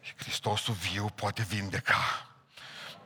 Și 0.01 0.15
Hristosul 0.17 0.75
viu 0.75 1.11
poate 1.15 1.43
vindeca, 1.43 2.28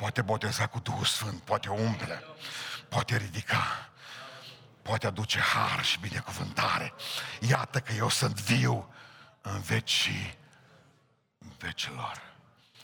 poate 0.02 0.22
boteza 0.22 0.66
cu 0.66 0.78
Duhul 0.78 1.04
Sfânt, 1.04 1.42
poate 1.42 1.68
umple, 1.68 2.22
poate 2.88 3.16
ridica, 3.16 3.90
poate 4.82 5.06
aduce 5.06 5.38
har 5.38 5.84
și 5.84 5.98
binecuvântare. 5.98 6.92
Iată 7.40 7.80
că 7.80 7.92
eu 7.92 8.08
sunt 8.08 8.40
viu 8.40 8.94
în 9.40 9.60
vecii 9.60 10.38
vecilor. 11.58 12.22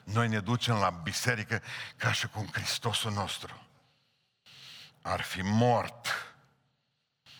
Noi 0.04 0.28
ne 0.28 0.40
ducem 0.40 0.74
la 0.74 0.90
biserică 0.90 1.62
ca 1.96 2.12
și 2.12 2.28
cum 2.28 2.48
Hristosul 2.52 3.12
nostru 3.12 3.66
ar 5.02 5.20
fi 5.20 5.42
mort. 5.42 6.06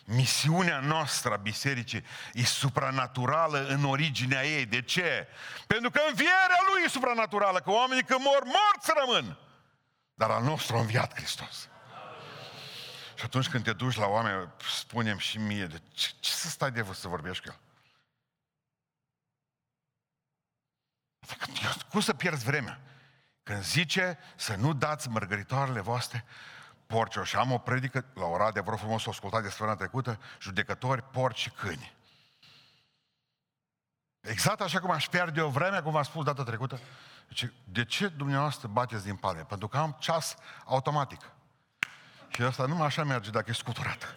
Misiunea 0.04 0.80
noastră 0.80 1.32
a 1.32 1.36
bisericii 1.36 2.04
e 2.32 2.44
supranaturală 2.44 3.66
în 3.66 3.84
originea 3.84 4.46
ei. 4.46 4.66
De 4.66 4.82
ce? 4.82 5.28
Pentru 5.66 5.90
că 5.90 6.00
învierea 6.08 6.60
lui 6.72 6.82
e 6.84 6.88
supranaturală, 6.88 7.60
că 7.60 7.70
oamenii 7.70 8.04
când 8.04 8.20
mor, 8.20 8.42
morți 8.44 8.90
rămân. 9.00 9.38
Dar 10.18 10.30
al 10.30 10.42
nostru 10.42 10.76
a 10.76 10.80
înviat 10.80 11.14
Hristos. 11.14 11.68
Și 13.14 13.24
atunci 13.24 13.48
când 13.48 13.64
te 13.64 13.72
duci 13.72 13.96
la 13.96 14.06
oameni, 14.06 14.52
spunem 14.70 15.18
și 15.18 15.38
mie, 15.38 15.66
de 15.66 15.82
ce, 15.92 16.10
ce 16.20 16.30
să 16.30 16.48
stai 16.48 16.72
de 16.72 16.86
să 16.92 17.08
vorbești 17.08 17.44
cu 17.44 17.52
el? 17.52 17.60
Adică, 21.20 21.74
cum 21.90 22.00
să 22.00 22.14
pierzi 22.14 22.44
vremea? 22.44 22.80
Când 23.42 23.62
zice 23.62 24.18
să 24.36 24.54
nu 24.54 24.72
dați 24.72 25.08
mărgăritoarele 25.08 25.80
voastre 25.80 26.24
porci. 26.86 27.18
Și 27.24 27.36
am 27.36 27.52
o 27.52 27.58
predică 27.58 28.04
la 28.14 28.24
ora 28.24 28.52
de 28.52 28.60
vreo 28.60 28.76
frumos 28.76 29.04
o 29.06 29.10
ascultat 29.10 29.42
de 29.42 29.48
săptămâna 29.48 29.76
trecută, 29.76 30.20
judecători, 30.40 31.02
porci 31.02 31.38
și 31.38 31.50
câini. 31.50 31.96
Exact 34.20 34.60
așa 34.60 34.80
cum 34.80 34.90
aș 34.90 35.08
pierde 35.08 35.40
o 35.40 35.48
vreme, 35.48 35.80
cum 35.80 35.92
v-am 35.92 36.02
spus 36.02 36.24
data 36.24 36.42
trecută. 36.42 36.80
Deci, 37.28 37.52
de 37.64 37.84
ce 37.84 38.08
dumneavoastră 38.08 38.68
bateți 38.68 39.04
din 39.04 39.16
palme? 39.16 39.42
Pentru 39.42 39.68
că 39.68 39.78
am 39.78 39.96
ceas 39.98 40.34
automatic. 40.64 41.20
Și 42.28 42.42
asta 42.42 42.66
numai 42.66 42.86
așa 42.86 43.04
merge 43.04 43.30
dacă 43.30 43.50
e 43.50 43.52
scuturat. 43.52 44.16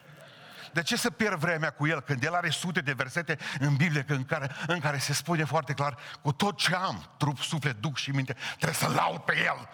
De 0.73 0.81
ce 0.81 0.95
să 0.95 1.09
pierd 1.09 1.39
vremea 1.39 1.69
cu 1.69 1.87
el 1.87 2.01
când 2.01 2.23
el 2.23 2.33
are 2.33 2.49
sute 2.49 2.81
de 2.81 2.93
versete 2.93 3.37
în 3.59 3.75
Biblie 3.75 4.05
în 4.07 4.25
care, 4.25 4.55
în 4.67 4.79
care 4.79 4.97
se 4.97 5.13
spune 5.13 5.43
foarte 5.43 5.73
clar 5.73 5.97
cu 6.21 6.31
tot 6.31 6.57
ce 6.57 6.75
am, 6.75 7.09
trup, 7.17 7.37
suflet, 7.37 7.75
duc 7.75 7.97
și 7.97 8.11
minte, 8.11 8.33
trebuie 8.49 8.73
să 8.73 8.87
laud 8.87 9.21
pe 9.21 9.37
el. 9.37 9.69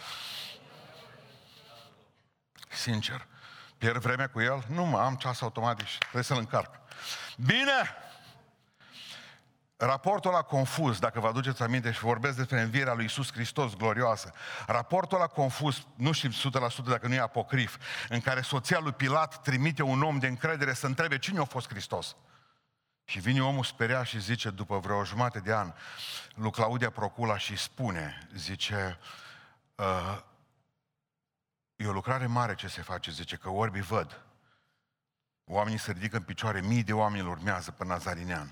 Sincer. 2.69 3.27
Pierd 3.77 4.01
vremea 4.01 4.29
cu 4.29 4.41
el? 4.41 4.63
Nu 4.67 4.85
mă, 4.85 4.99
am 4.99 5.15
ceas 5.15 5.41
automatic 5.41 5.87
și 5.87 5.97
trebuie 5.97 6.23
să-l 6.23 6.37
încarc. 6.37 6.71
Bine! 7.37 8.06
Raportul 9.77 10.31
ăla 10.31 10.41
confuz, 10.41 10.99
dacă 10.99 11.19
vă 11.19 11.27
aduceți 11.27 11.63
aminte 11.63 11.91
și 11.91 11.99
vorbesc 11.99 12.37
despre 12.37 12.61
învierea 12.61 12.93
lui 12.93 13.05
Isus 13.05 13.31
Hristos 13.31 13.75
glorioasă, 13.75 14.33
raportul 14.67 15.17
ăla 15.17 15.27
confuz, 15.27 15.85
nu 15.95 16.11
știm 16.11 16.31
100% 16.31 16.33
dacă 16.85 17.07
nu 17.07 17.13
e 17.13 17.19
apocrif, 17.19 17.77
în 18.09 18.19
care 18.19 18.41
soția 18.41 18.79
lui 18.79 18.91
Pilat 18.91 19.41
trimite 19.41 19.83
un 19.83 20.01
om 20.01 20.19
de 20.19 20.27
încredere 20.27 20.73
să 20.73 20.85
întrebe 20.85 21.17
cine 21.17 21.39
a 21.39 21.43
fost 21.43 21.69
Hristos. 21.69 22.15
Și 23.03 23.19
vine 23.19 23.43
omul 23.43 23.63
speriat 23.63 24.05
și 24.05 24.21
zice, 24.21 24.49
după 24.49 24.77
vreo 24.79 25.03
jumătate 25.03 25.39
de 25.39 25.53
an, 25.53 25.73
lui 26.35 26.51
Claudia 26.51 26.89
Procula 26.89 27.37
și 27.37 27.57
spune, 27.57 28.27
zice, 28.35 28.99
uh, 29.75 30.19
E 31.77 31.87
o 31.87 31.91
lucrare 31.91 32.25
mare 32.25 32.55
ce 32.55 32.67
se 32.67 32.81
face, 32.81 33.11
zice, 33.11 33.35
că 33.35 33.49
orbii 33.49 33.81
văd. 33.81 34.21
Oamenii 35.43 35.79
se 35.79 35.91
ridică 35.91 36.17
în 36.17 36.23
picioare, 36.23 36.61
mii 36.61 36.83
de 36.83 36.93
oameni 36.93 37.23
îl 37.23 37.29
urmează 37.29 37.71
pe 37.71 37.85
Nazarinean. 37.85 38.51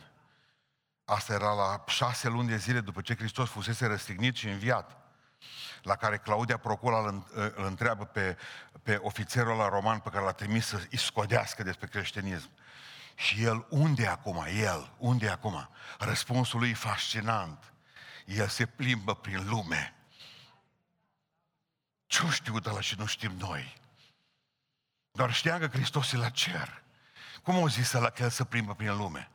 Asta 1.06 1.34
era 1.34 1.54
la 1.54 1.84
șase 1.88 2.28
luni 2.28 2.48
de 2.48 2.58
zile 2.58 2.80
după 2.80 3.02
ce 3.02 3.16
Hristos 3.16 3.50
fusese 3.50 3.86
răstignit 3.86 4.36
și 4.36 4.48
înviat. 4.48 4.98
La 5.82 5.96
care 5.96 6.18
Claudia 6.18 6.58
Procula 6.58 7.00
îl, 7.00 7.28
îl 7.56 7.66
întreabă 7.66 8.06
pe, 8.06 8.38
pe 8.84 8.96
ofițerul 9.02 9.58
la 9.58 9.70
roman 9.70 10.00
pe 10.00 10.10
care 10.10 10.24
l-a 10.24 10.32
trimis 10.32 10.66
să 10.66 10.88
îi 10.92 10.98
scodească 10.98 11.64
despre 11.64 11.88
creștinism. 11.88 12.50
Și 13.16 13.44
el, 13.44 13.66
unde 13.70 14.04
e 14.04 14.10
acum? 14.10 14.46
El, 14.56 14.94
unde 14.98 15.26
e 15.26 15.32
acum? 15.32 15.70
Răspunsul 16.00 16.60
lui 16.60 16.70
e 16.70 16.74
fascinant. 16.74 17.74
El 18.26 18.48
se 18.48 18.66
plimbă 18.66 19.16
prin 19.16 19.50
lume 19.50 19.96
ce-o 22.16 22.30
știut 22.30 22.66
ăla 22.66 22.82
și 22.82 22.96
nu 22.98 23.06
știm 23.06 23.32
noi? 23.38 23.78
Doar 25.12 25.34
știam 25.34 25.60
că 25.60 25.68
Hristos 25.68 26.12
e 26.12 26.18
la 26.18 26.30
cer. 26.30 26.84
Cum 27.44 27.58
o 27.58 27.68
zis 27.68 27.92
la 27.92 28.10
că 28.10 28.24
El 28.24 28.30
să 28.30 28.44
plimbă 28.44 28.76
prin 28.76 28.98
lume? 28.98 29.32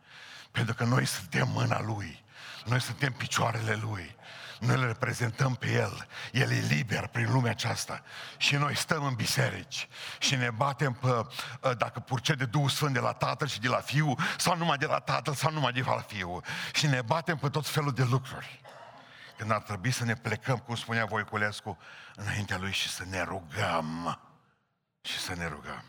Pentru 0.51 0.75
că 0.75 0.85
noi 0.85 1.05
suntem 1.05 1.49
mâna 1.49 1.81
Lui. 1.81 2.25
Noi 2.65 2.81
suntem 2.81 3.13
picioarele 3.13 3.75
Lui. 3.75 4.17
Noi 4.61 4.77
le 4.77 4.87
reprezentăm 4.87 5.55
pe 5.55 5.73
El. 5.73 6.07
El 6.33 6.51
e 6.51 6.59
liber 6.69 7.07
prin 7.07 7.33
lumea 7.33 7.51
aceasta. 7.51 8.03
Și 8.37 8.57
noi 8.57 8.77
stăm 8.77 9.05
în 9.05 9.15
biserici 9.15 9.89
și 10.19 10.35
ne 10.35 10.51
batem 10.51 10.93
pe, 10.93 11.27
ă, 11.63 11.75
dacă 11.75 12.01
purce 12.01 12.35
de 12.35 12.45
Duhul 12.45 12.69
Sfânt 12.69 12.93
de 12.93 13.01
la 13.01 13.13
Tatăl 13.13 13.49
și 13.49 13.61
de 13.61 13.69
la 13.69 13.81
Fiul, 13.81 14.19
sau 14.39 14.57
numai 14.57 14.77
de 14.77 14.87
la 14.87 14.99
Tatăl, 14.99 15.35
sau 15.35 15.53
numai 15.53 15.73
de 15.73 15.83
la 15.87 16.05
Fiul. 16.07 16.45
Și 16.75 16.87
ne 16.87 17.03
batem 17.03 17.37
pe 17.37 17.49
tot 17.49 17.67
felul 17.67 17.93
de 17.93 18.05
lucruri 18.11 18.61
când 19.41 19.53
ar 19.53 19.63
trebui 19.63 19.91
să 19.91 20.05
ne 20.05 20.15
plecăm, 20.15 20.59
cum 20.59 20.75
spunea 20.75 21.05
Voiculescu, 21.05 21.79
înaintea 22.15 22.59
lui 22.59 22.73
și 22.73 22.89
să 22.89 23.05
ne 23.05 23.23
rugăm. 23.23 24.21
Și 25.03 25.19
să 25.19 25.35
ne 25.35 25.47
rugăm. 25.47 25.85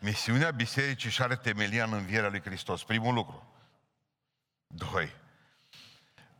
Misiunea 0.00 0.50
bisericii 0.50 1.10
și 1.10 1.22
are 1.22 1.36
temelia 1.36 1.84
în 1.84 1.92
învierea 1.92 2.28
lui 2.28 2.40
Hristos. 2.40 2.82
Primul 2.82 3.14
lucru. 3.14 3.51
Doi. 4.74 5.14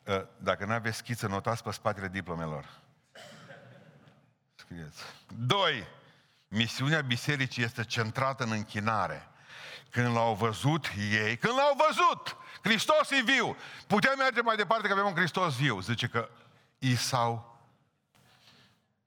Ă, 0.07 0.29
dacă 0.39 0.65
nu 0.65 0.73
aveți 0.73 0.97
schiță, 0.97 1.27
notați 1.27 1.63
pe 1.63 1.71
spatele 1.71 2.09
diplomelor. 2.09 2.81
Scrieți. 4.55 5.03
Doi. 5.37 5.87
Misiunea 6.49 7.01
bisericii 7.01 7.63
este 7.63 7.85
centrată 7.85 8.45
în 8.45 8.51
închinare. 8.51 9.29
Când 9.91 10.15
l-au 10.15 10.35
văzut 10.35 10.91
ei, 10.97 11.37
când 11.37 11.55
l-au 11.57 11.77
văzut, 11.87 12.37
Hristos 12.63 13.11
e 13.11 13.23
viu. 13.23 13.57
Putem 13.87 14.15
merge 14.19 14.41
mai 14.41 14.57
departe 14.57 14.87
că 14.87 14.93
avem 14.93 15.07
un 15.07 15.15
Hristos 15.15 15.57
viu. 15.57 15.81
Zice 15.81 16.07
că 16.07 16.29
Isau, 16.79 17.61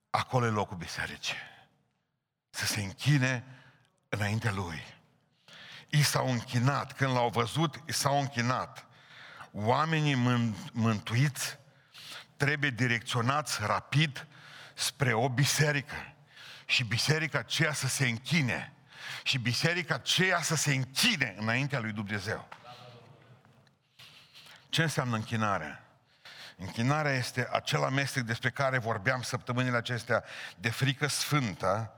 acolo 0.10 0.46
e 0.46 0.50
locul 0.50 0.78
bisericii. 0.78 1.36
Să 2.50 2.66
se 2.66 2.82
închine 2.82 3.44
înaintea 4.10 4.52
lui. 4.52 4.84
I 5.90 6.04
s-au 6.04 6.32
închinat. 6.32 6.94
Când 6.94 7.14
l-au 7.14 7.30
văzut, 7.30 7.82
i 7.86 7.92
s-au 7.92 8.20
închinat. 8.20 8.86
Oamenii 9.58 10.16
mântuiți 10.72 11.60
trebuie 12.38 12.70
direcționați 12.70 13.58
rapid 13.66 14.28
spre 14.74 15.14
o 15.14 15.30
biserică. 15.30 16.14
Și 16.66 16.84
biserica 16.84 17.40
aceea 17.40 17.74
să 17.74 17.88
se 17.88 18.08
închine. 18.08 18.74
Și 19.24 19.38
biserica 19.38 19.94
aceea 19.94 20.42
să 20.42 20.56
se 20.56 20.74
închine 20.74 21.36
înaintea 21.38 21.80
lui 21.80 21.92
Dumnezeu. 21.92 22.48
Ce 24.70 24.82
înseamnă 24.82 25.16
închinare? 25.16 25.84
Închinarea 26.58 27.12
este 27.12 27.48
acel 27.52 27.84
amestec 27.84 28.24
despre 28.24 28.50
care 28.50 28.78
vorbeam 28.78 29.22
săptămânile 29.22 29.78
acestea 29.78 30.24
de 30.58 30.70
frică 30.70 31.08
sfântă 31.08 31.94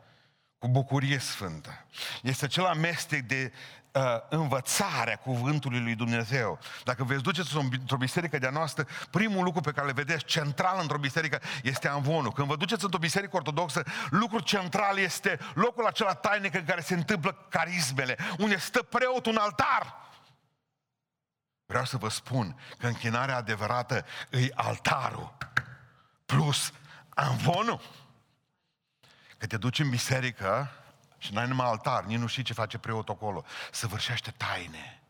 cu 0.60 0.68
bucurie 0.68 1.18
sfântă. 1.18 1.86
Este 2.22 2.46
acel 2.46 2.66
amestec 2.66 3.22
de 3.22 3.54
uh, 3.98 4.22
învățare 4.30 5.14
a 5.14 5.18
cuvântului 5.18 5.80
lui 5.80 5.96
Dumnezeu. 5.96 6.60
Dacă 6.84 7.04
veți 7.04 7.24
duceți 7.24 7.58
într-o 7.58 7.98
biserică 7.98 8.38
de-a 8.38 8.50
noastră, 8.50 8.88
primul 9.10 9.44
lucru 9.44 9.62
pe 9.62 9.72
care 9.72 9.88
le 9.88 9.94
vedeți 9.94 10.26
central 10.26 10.78
într-o 10.82 10.98
biserică 10.98 11.42
este 11.64 11.88
anvonul. 11.88 12.32
Când 12.32 12.48
vă 12.48 12.56
duceți 12.56 12.84
într-o 12.84 13.00
biserică 13.00 13.36
ortodoxă, 13.36 13.84
lucrul 14.10 14.42
central 14.42 14.98
este 14.98 15.40
locul 15.54 15.86
acela 15.86 16.14
tainic 16.14 16.56
în 16.56 16.66
care 16.66 16.82
se 16.82 16.94
întâmplă 16.94 17.46
carismele, 17.50 18.18
unde 18.38 18.58
stă 18.58 18.84
preotul 18.84 19.32
un 19.32 19.38
altar. 19.38 20.06
Vreau 21.66 21.86
să 21.86 21.98
vă 21.98 22.10
spun 22.10 22.60
că 22.78 22.88
închinarea 22.88 23.36
adevărată 23.36 24.06
e 24.30 24.50
altarul 24.54 25.38
plus 26.26 26.72
anvonul. 27.10 27.82
Că 29.38 29.48
te 29.48 29.58
duci 29.58 29.80
în 29.80 29.90
biserică 29.90 30.70
și 31.18 31.34
n-ai 31.34 31.48
numai 31.48 31.68
altar, 31.68 32.04
nici 32.04 32.18
nu 32.18 32.28
știi 32.28 32.44
ce 32.44 32.54
face 32.54 32.78
preotul 32.78 33.14
acolo. 33.14 33.46
Săvârșește 33.72 34.32
taine. 34.32 35.02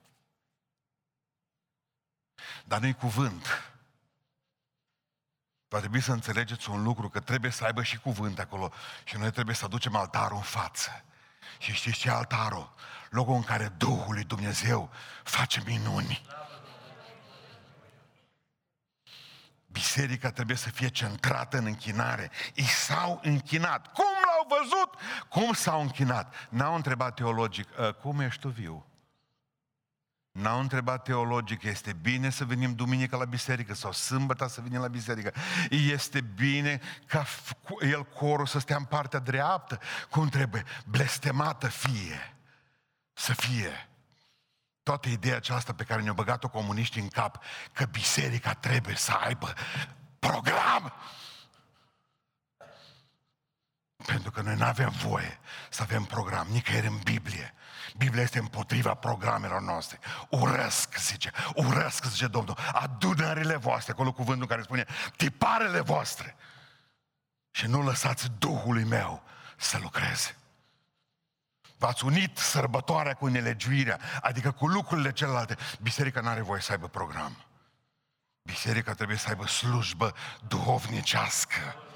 Dar 2.66 2.80
nu-i 2.80 2.94
cuvânt. 2.94 3.72
Va 5.68 5.80
trebui 5.80 6.02
să 6.02 6.12
înțelegeți 6.12 6.70
un 6.70 6.84
lucru, 6.84 7.10
că 7.10 7.20
trebuie 7.20 7.52
să 7.52 7.64
aibă 7.64 7.84
și 7.84 7.98
cuvânt 8.00 8.40
acolo. 8.40 8.72
Și 9.04 9.18
noi 9.18 9.32
trebuie 9.32 9.56
să 9.56 9.66
aducem 9.66 9.96
altarul 9.96 10.38
în 10.38 10.44
față. 10.44 11.04
Și 11.58 11.74
știți 11.74 11.98
ce 11.98 12.10
altarul? 12.10 12.74
Locul 13.10 13.36
în 13.36 13.44
care 13.44 13.68
Duhul 13.68 14.14
lui 14.14 14.24
Dumnezeu 14.24 14.92
face 15.24 15.64
minuni. 15.66 16.26
Biserica 19.66 20.32
trebuie 20.32 20.58
să 20.58 20.70
fie 20.70 20.88
centrată 20.88 21.58
în 21.58 21.66
închinare. 21.66 22.32
I 22.54 22.64
s-au 22.64 23.20
închinat. 23.24 23.92
Cum 23.92 24.06
l-au 24.50 24.60
văzut? 24.60 24.89
Cum 25.30 25.54
s-au 25.54 25.82
închinat? 25.82 26.34
N-au 26.50 26.75
întrebat 26.75 27.13
teologic, 27.13 27.68
ă, 27.77 27.92
cum 27.92 28.20
ești 28.20 28.42
tu 28.42 28.50
viu? 28.50 28.86
N-au 30.32 30.60
întrebat 30.60 31.04
teologic, 31.04 31.63
este 31.63 31.94
bine 31.94 32.30
să 32.30 32.46
venim 32.46 32.75
duminică 32.75 33.18
la 33.18 33.25
biserică 33.25 33.74
sau 33.74 33.92
sâmbătă 33.92 34.48
să 34.48 34.62
venim 34.62 34.80
la 34.80 34.88
biserică. 34.88 35.34
Este 35.70 36.22
bine 36.22 36.82
ca 37.06 37.25
el 37.80 38.04
corul 38.04 38.46
să 38.46 38.60
stea 38.60 38.75
în 38.75 38.84
partea 38.84 39.20
dreaptă, 39.20 39.80
cum 40.10 40.27
trebuie, 40.27 40.63
blestemată 40.86 41.68
fie, 41.68 42.36
să 43.13 43.34
fie 43.34 43.89
toată 44.84 45.10
ideea 45.10 45.36
aceasta 45.36 45.74
pe 45.74 45.84
care 45.84 46.01
ne-au 46.01 46.13
băgat-o 46.13 46.50
comuniștii 46.50 47.01
în 47.01 47.08
cap, 47.08 47.44
că 47.74 47.86
biserica 47.86 48.54
trebuie 48.54 48.96
să 48.96 49.12
aibă 49.12 49.54
program. 50.20 50.94
Pentru 54.08 54.32
că 54.32 54.42
noi 54.42 54.56
nu 54.56 54.66
avem 54.66 54.90
voie 54.90 55.40
să 55.70 55.82
avem 55.82 56.04
program 56.04 56.48
nicăieri 56.50 56.88
în 56.88 56.98
Biblie. 57.04 57.54
Biblia 57.98 58.22
este 58.22 58.40
împotriva 58.40 58.94
programelor 58.94 59.62
noastre. 59.62 60.00
Urăsc, 60.30 60.98
zice, 60.98 61.32
urăsc, 61.56 62.04
zice 62.06 62.28
Domnul, 62.28 62.58
adunările 62.74 63.56
voastre, 63.56 63.92
acolo 63.92 64.12
cuvântul 64.12 64.48
care 64.48 64.62
spune, 64.62 64.86
tiparele 65.16 65.80
voastre. 65.80 66.36
Și 67.52 67.66
nu 67.66 67.84
lăsați 67.84 68.28
Duhului 68.38 68.84
meu 68.84 69.24
să 69.58 69.78
lucreze. 69.82 70.36
V-ați 71.78 72.06
unit 72.06 72.38
sărbătoarea 72.38 73.14
cu 73.14 73.28
nelegiuirea, 73.28 74.00
adică 74.22 74.52
cu 74.52 74.68
lucrurile 74.68 75.12
celelalte. 75.12 75.58
Biserica 75.82 76.22
nu 76.22 76.30
are 76.30 76.42
voie 76.42 76.62
să 76.62 76.72
aibă 76.72 76.88
program. 76.88 77.46
Biserica 78.42 78.94
trebuie 78.94 79.18
să 79.18 79.27
aibă 79.27 79.48
slujbă 79.48 80.14
duhovnicească. 80.48 81.87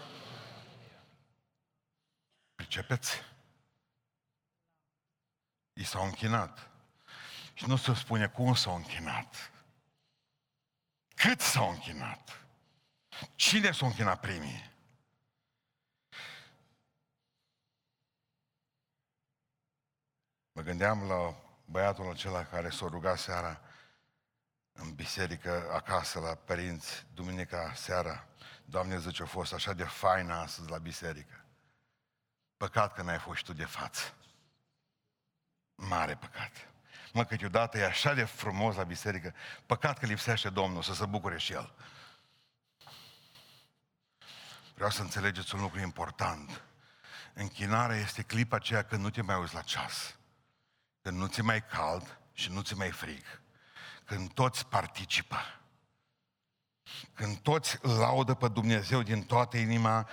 Pricepeți? 2.61 3.21
I 5.73 5.83
s-au 5.83 6.05
închinat. 6.05 6.69
Și 7.53 7.67
nu 7.67 7.75
se 7.75 7.93
spune 7.93 8.27
cum 8.27 8.53
s-au 8.53 8.75
închinat. 8.75 9.51
Cât 11.15 11.39
s-au 11.39 11.69
închinat. 11.69 12.45
Cine 13.35 13.71
s-au 13.71 13.87
închinat 13.87 14.19
primii? 14.19 14.71
Mă 20.51 20.61
gândeam 20.61 21.07
la 21.07 21.35
băiatul 21.65 22.09
acela 22.09 22.45
care 22.45 22.69
s-a 22.69 22.87
rugat 22.87 23.19
seara 23.19 23.61
în 24.71 24.95
biserică, 24.95 25.71
acasă, 25.71 26.19
la 26.19 26.35
părinți, 26.35 27.05
duminica 27.13 27.73
seara. 27.73 28.27
Doamne, 28.65 28.99
zice, 28.99 29.23
a 29.23 29.25
fost 29.25 29.53
așa 29.53 29.73
de 29.73 29.83
faină 29.83 30.33
astăzi 30.33 30.69
la 30.69 30.77
biserică. 30.77 31.40
Păcat 32.61 32.93
că 32.93 33.01
n-ai 33.01 33.19
fost 33.19 33.43
tu 33.43 33.53
de 33.53 33.65
față. 33.65 34.13
Mare 35.75 36.15
păcat. 36.15 36.51
Mă, 37.13 37.25
câteodată 37.25 37.77
e 37.77 37.85
așa 37.85 38.13
de 38.13 38.23
frumos 38.23 38.75
la 38.75 38.83
biserică, 38.83 39.33
păcat 39.65 39.99
că 39.99 40.05
lipsește 40.05 40.49
Domnul 40.49 40.81
să 40.81 40.93
se 40.93 41.05
bucure 41.05 41.37
și 41.37 41.53
El. 41.53 41.73
Vreau 44.73 44.89
să 44.89 45.01
înțelegeți 45.01 45.55
un 45.55 45.61
lucru 45.61 45.79
important. 45.79 46.61
Închinarea 47.33 47.97
este 47.97 48.21
clipa 48.21 48.55
aceea 48.55 48.83
când 48.83 49.01
nu 49.01 49.09
te 49.09 49.21
mai 49.21 49.39
uiți 49.39 49.53
la 49.53 49.61
ceas. 49.61 50.15
Când 51.01 51.17
nu 51.17 51.27
ți 51.27 51.41
mai 51.41 51.65
cald 51.65 52.19
și 52.33 52.51
nu 52.51 52.61
ți 52.61 52.75
mai 52.75 52.91
frig. 52.91 53.23
Când 54.05 54.33
toți 54.33 54.65
participă. 54.65 55.37
Când 57.13 57.37
toți 57.37 57.79
laudă 57.81 58.33
pe 58.33 58.47
Dumnezeu 58.47 59.01
din 59.01 59.23
toată 59.23 59.57
inima. 59.57 60.09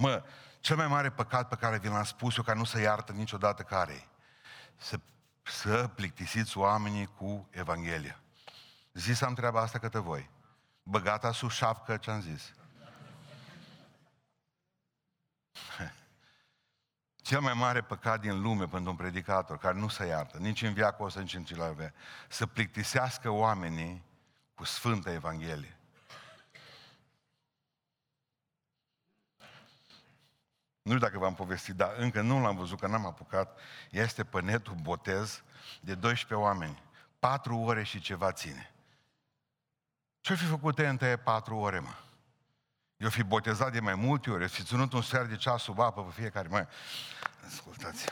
Mă, 0.00 0.24
cel 0.60 0.76
mai 0.76 0.86
mare 0.86 1.10
păcat 1.10 1.48
pe 1.48 1.56
care 1.56 1.78
vi 1.78 1.88
l-am 1.88 2.04
spus 2.04 2.36
eu, 2.36 2.42
ca 2.42 2.54
nu 2.54 2.64
să 2.64 2.80
iartă 2.80 3.12
niciodată 3.12 3.62
care 3.62 4.08
să, 4.76 5.00
să 5.42 5.90
plictisiți 5.94 6.58
oamenii 6.58 7.06
cu 7.06 7.48
Evanghelia. 7.50 8.20
Zis 8.92 9.20
am 9.20 9.34
treaba 9.34 9.60
asta 9.60 9.78
către 9.78 9.98
voi. 9.98 10.30
Băgata 10.82 11.32
sub 11.32 11.50
șapcă 11.50 11.96
ce-am 11.96 12.20
zis. 12.20 12.52
Cel 17.28 17.40
mai 17.40 17.54
mare 17.54 17.82
păcat 17.82 18.20
din 18.20 18.40
lume 18.40 18.66
pentru 18.66 18.90
un 18.90 18.96
predicator 18.96 19.58
care 19.58 19.78
nu 19.78 19.88
se 19.88 20.06
iartă, 20.06 20.38
nici 20.38 20.62
în 20.62 20.72
viacul 20.72 21.06
ăsta, 21.06 21.20
nici 21.20 21.34
în 21.34 21.44
celălalt, 21.44 21.94
să 22.28 22.46
plictisească 22.46 23.30
oamenii 23.30 24.04
cu 24.54 24.64
Sfânta 24.64 25.12
Evanghelie. 25.12 25.77
Nu 30.88 30.94
știu 30.94 31.06
dacă 31.06 31.18
v-am 31.18 31.34
povestit, 31.34 31.74
dar 31.74 31.94
încă 31.96 32.20
nu 32.20 32.42
l-am 32.42 32.56
văzut, 32.56 32.80
că 32.80 32.86
n-am 32.86 33.06
apucat. 33.06 33.58
Este 33.90 34.24
pe 34.24 34.40
netul 34.40 34.74
botez 34.74 35.42
de 35.80 35.94
12 35.94 36.46
oameni. 36.46 36.82
Patru 37.18 37.58
ore 37.58 37.82
și 37.82 38.00
ceva 38.00 38.32
ține. 38.32 38.72
Ce-o 40.20 40.36
fi 40.36 40.44
făcut 40.44 40.78
în 40.78 40.98
patru 41.24 41.56
ore, 41.56 41.78
mă? 41.78 41.94
Eu 42.96 43.08
fi 43.08 43.22
botezat 43.22 43.72
de 43.72 43.80
mai 43.80 43.94
multe 43.94 44.30
ori, 44.30 44.48
fi 44.48 44.62
ținut 44.62 44.92
un 44.92 45.02
sfert 45.02 45.28
de 45.28 45.36
ceas 45.36 45.62
sub 45.62 45.78
apă 45.78 46.02
pe 46.02 46.20
fiecare. 46.20 46.48
Mai, 46.48 46.66
ascultați 47.46 48.06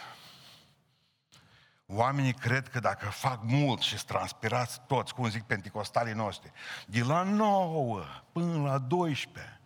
Oamenii 1.87 2.33
cred 2.33 2.69
că 2.69 2.79
dacă 2.79 3.07
fac 3.07 3.43
mult 3.43 3.81
și 3.81 4.05
transpirați 4.05 4.81
toți, 4.87 5.15
cum 5.15 5.29
zic 5.29 5.43
penticostalii 5.43 6.15
noștri, 6.15 6.53
de 6.87 7.03
la 7.03 7.23
9 7.23 8.05
până 8.33 8.63
la 8.63 8.79
12, 8.79 9.61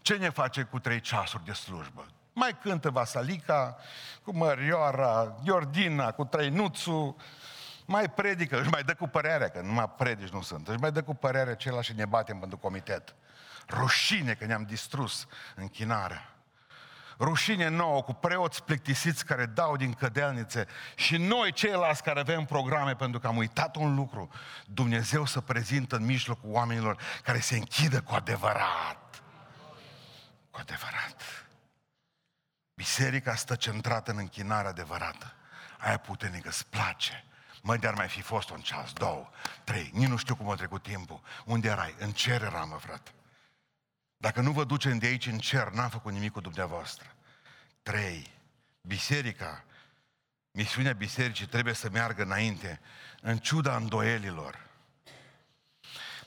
ce 0.00 0.16
ne 0.16 0.28
face 0.28 0.62
cu 0.62 0.78
trei 0.78 1.00
ceasuri 1.00 1.44
de 1.44 1.52
slujbă? 1.52 2.06
Mai 2.38 2.58
cântă 2.62 2.90
Vasalica, 2.90 3.76
cu 4.22 4.36
Mărioara, 4.36 5.36
Iordina, 5.42 6.12
cu 6.12 6.24
Trăinuțu, 6.24 7.16
mai 7.86 8.10
predică, 8.10 8.60
își 8.60 8.68
mai 8.68 8.82
dă 8.82 8.94
cu 8.94 9.06
părerea, 9.06 9.48
că 9.48 9.60
numai 9.60 9.90
predici 9.96 10.28
nu 10.28 10.42
sunt, 10.42 10.68
își 10.68 10.78
mai 10.78 10.92
dă 10.92 11.02
cu 11.02 11.14
părerea 11.14 11.54
celălalt 11.54 11.86
și 11.86 11.94
ne 11.94 12.04
batem 12.04 12.38
pentru 12.38 12.58
comitet. 12.58 13.14
Rușine 13.68 14.34
că 14.34 14.44
ne-am 14.44 14.62
distrus 14.62 15.26
închinarea. 15.54 16.30
Rușine 17.18 17.68
nouă 17.68 18.02
cu 18.02 18.12
preoți 18.12 18.62
plictisiți 18.62 19.24
care 19.24 19.46
dau 19.46 19.76
din 19.76 19.92
cădelnițe 19.92 20.66
și 20.94 21.16
noi 21.16 21.52
ceilalți 21.52 22.02
care 22.02 22.20
avem 22.20 22.44
programe 22.44 22.94
pentru 22.94 23.20
că 23.20 23.26
am 23.26 23.36
uitat 23.36 23.76
un 23.76 23.94
lucru. 23.94 24.28
Dumnezeu 24.66 25.24
să 25.24 25.40
prezintă 25.40 25.96
în 25.96 26.04
mijlocul 26.04 26.50
oamenilor 26.52 27.02
care 27.22 27.40
se 27.40 27.56
închidă 27.56 28.00
cu 28.00 28.14
adevărat. 28.14 29.22
Cu 30.50 30.58
adevărat. 30.60 31.45
Biserica 32.76 33.34
stă 33.34 33.54
centrată 33.54 34.10
în 34.10 34.18
închinarea 34.18 34.70
adevărată. 34.70 35.34
Aia 35.78 35.96
puternică 35.96 36.48
îți 36.48 36.66
place. 36.66 37.24
Măi, 37.62 37.78
dar 37.78 37.94
mai 37.94 38.08
fi 38.08 38.20
fost 38.20 38.50
un 38.50 38.60
ceas, 38.60 38.92
două, 38.92 39.30
trei, 39.64 39.90
nici 39.94 40.08
nu 40.08 40.16
știu 40.16 40.36
cum 40.36 40.50
a 40.50 40.54
trecut 40.54 40.82
timpul. 40.82 41.20
Unde 41.44 41.68
erai? 41.68 41.94
În 41.98 42.12
cer 42.12 42.42
eram, 42.42 42.68
mă, 42.68 42.76
frate. 42.76 43.10
Dacă 44.16 44.40
nu 44.40 44.52
vă 44.52 44.64
ducem 44.64 44.98
de 44.98 45.06
aici 45.06 45.26
în 45.26 45.38
cer, 45.38 45.68
n-am 45.68 45.88
făcut 45.88 46.12
nimic 46.12 46.32
cu 46.32 46.40
dumneavoastră. 46.40 47.14
Trei. 47.82 48.34
Biserica 48.80 49.64
Misiunea 50.56 50.92
bisericii 50.92 51.46
trebuie 51.46 51.74
să 51.74 51.88
meargă 51.90 52.22
înainte, 52.22 52.80
în 53.20 53.38
ciuda 53.38 53.76
îndoielilor. 53.76 54.66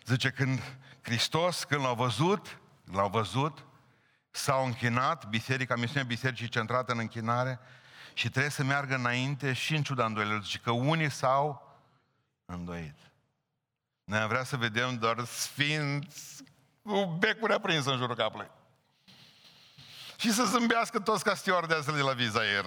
Zice, 0.05 0.29
când 0.29 0.77
Hristos, 1.01 1.63
când 1.63 1.81
l-a 1.81 1.93
văzut, 1.93 2.59
l-a 2.91 3.07
văzut, 3.07 3.65
s-au 4.39 4.65
închinat, 4.65 5.25
biserica, 5.25 5.75
misiunea 5.75 6.03
bisericii 6.03 6.49
centrată 6.49 6.91
în 6.91 6.99
închinare, 6.99 7.59
și 8.13 8.29
trebuie 8.29 8.51
să 8.51 8.63
meargă 8.63 8.95
înainte 8.95 9.53
și 9.53 9.75
în 9.75 9.83
ciuda 9.83 10.05
îndoielilor. 10.05 10.43
Zice 10.43 10.57
că 10.57 10.71
unii 10.71 11.09
s-au 11.09 11.77
îndoit. 12.45 12.97
Noi 14.03 14.19
am 14.19 14.27
vrea 14.27 14.43
să 14.43 14.57
vedem 14.57 14.97
doar 14.97 15.25
sfinți 15.25 16.43
cu 16.81 17.05
becuri 17.05 17.53
aprins 17.53 17.85
în 17.85 17.97
jurul 17.97 18.15
capului. 18.15 18.51
Și 20.15 20.31
să 20.31 20.43
zâmbească 20.43 20.99
toți 20.99 21.23
ca 21.23 21.35
stewardesele 21.35 21.95
de 21.95 22.01
la 22.01 22.13
Visa 22.13 22.39
Air. 22.39 22.65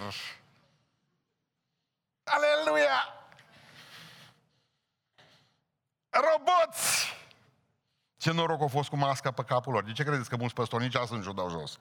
Aleluia! 2.24 3.26
Roboți! 6.10 7.20
Ce 8.22 8.32
noroc 8.32 8.62
a 8.62 8.66
fost 8.66 8.88
cu 8.88 8.96
masca 8.96 9.30
pe 9.30 9.42
capul 9.42 9.72
lor. 9.72 9.84
De 9.84 9.92
ce 9.92 10.04
credeți 10.04 10.28
că 10.28 10.36
mulți 10.36 10.54
păstori 10.54 10.82
nici 10.82 10.94
astăzi 10.94 11.26
nu 11.26 11.32
dau 11.32 11.50
jos? 11.50 11.78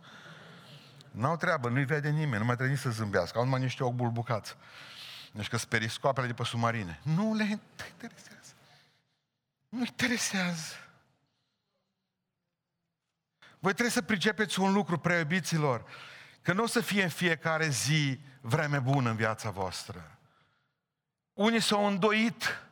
N-au 1.12 1.38
treabă, 1.38 1.70
nu-i 1.70 1.86
vede 1.86 2.10
nimeni, 2.10 2.38
nu 2.40 2.46
mai 2.46 2.56
trebuie 2.56 2.76
nici 2.76 2.84
să 2.84 2.90
zâmbească. 2.90 3.38
Au 3.38 3.44
numai 3.44 3.60
niște 3.60 3.84
ochi 3.84 3.94
bulbucați. 3.94 4.56
Deci 5.32 5.48
că 5.48 5.58
periscoapele 5.70 6.28
de 6.28 6.34
pe 6.34 6.44
submarine. 6.44 7.00
Nu 7.04 7.34
le 7.34 7.44
interesează. 7.44 8.54
Nu 9.70 9.80
interesează. 9.80 10.76
Voi 13.60 13.72
trebuie 13.72 13.90
să 13.90 14.02
pricepeți 14.02 14.60
un 14.60 14.74
lucru, 14.74 15.00
preiubiților, 15.00 15.86
că 16.42 16.54
nu 16.54 16.64
o 16.64 16.68
să 16.68 16.82
fie 16.82 17.04
în 17.04 17.10
fiecare 17.10 17.70
zi 17.70 18.20
vreme 18.42 18.80
bună 18.80 19.10
în 19.10 19.16
viața 19.16 19.50
voastră. 19.50 20.18
Unii 21.34 21.62
s-au 21.62 21.86
îndoit, 21.86 22.64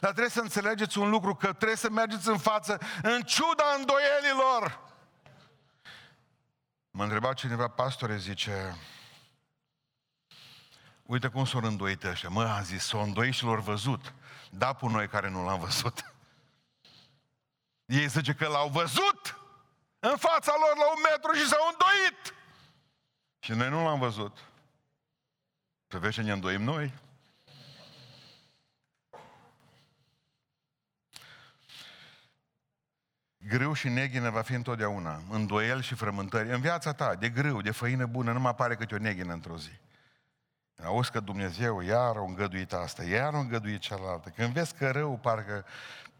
dar 0.00 0.10
trebuie 0.10 0.28
să 0.28 0.40
înțelegeți 0.40 0.98
un 0.98 1.10
lucru, 1.10 1.34
că 1.34 1.52
trebuie 1.52 1.76
să 1.76 1.90
mergeți 1.90 2.28
în 2.28 2.38
față 2.38 2.78
în 3.02 3.22
ciuda 3.22 3.64
îndoielilor. 3.78 4.80
Mă 6.90 7.02
întreba 7.02 7.32
cineva, 7.32 7.68
pastore, 7.68 8.16
zice, 8.16 8.76
uite 11.02 11.28
cum 11.28 11.44
s-au 11.44 11.60
îndoit 11.60 12.04
ăștia. 12.04 12.28
Mă, 12.28 12.44
a 12.44 12.60
zis, 12.60 12.86
s-au 12.86 13.02
îndoit 13.02 13.34
și 13.34 13.44
l-au 13.44 13.60
văzut. 13.60 14.12
Da, 14.50 14.72
cu 14.72 14.88
noi 14.88 15.08
care 15.08 15.28
nu 15.28 15.44
l-am 15.44 15.58
văzut. 15.58 16.12
Ei 17.84 18.08
zice 18.08 18.34
că 18.34 18.46
l-au 18.48 18.68
văzut 18.68 19.38
în 19.98 20.16
fața 20.16 20.52
lor 20.58 20.76
la 20.76 20.90
un 20.90 21.00
metru 21.10 21.32
și 21.32 21.46
s-au 21.46 21.68
îndoit. 21.70 22.34
Și 23.38 23.52
noi 23.52 23.68
nu 23.68 23.84
l-am 23.84 23.98
văzut. 23.98 24.38
Să 25.88 25.98
vezi 25.98 26.14
ce 26.14 26.22
ne 26.22 26.32
îndoim 26.32 26.62
noi? 26.62 26.92
Grâu 33.48 33.72
și 33.72 33.88
neghină 33.88 34.30
va 34.30 34.42
fi 34.42 34.54
întotdeauna, 34.54 35.22
îndoiel 35.30 35.82
și 35.82 35.94
frământări. 35.94 36.50
În 36.50 36.60
viața 36.60 36.92
ta, 36.92 37.14
de 37.14 37.28
grâu, 37.28 37.60
de 37.60 37.70
făină 37.70 38.06
bună, 38.06 38.32
nu 38.32 38.40
mai 38.40 38.50
apare 38.50 38.74
câte 38.74 38.94
o 38.94 38.98
neghină 38.98 39.32
într-o 39.32 39.56
zi. 39.56 39.70
Auzi 40.84 41.10
că 41.10 41.20
Dumnezeu 41.20 41.80
iar 41.80 42.16
a 42.16 42.24
îngăduit 42.26 42.72
asta, 42.72 43.04
iar 43.04 43.34
a 43.34 43.38
îngăduit 43.38 43.80
cealaltă. 43.80 44.32
Când 44.36 44.52
vezi 44.52 44.74
că 44.74 44.90
rău 44.90 45.18
parcă 45.22 45.64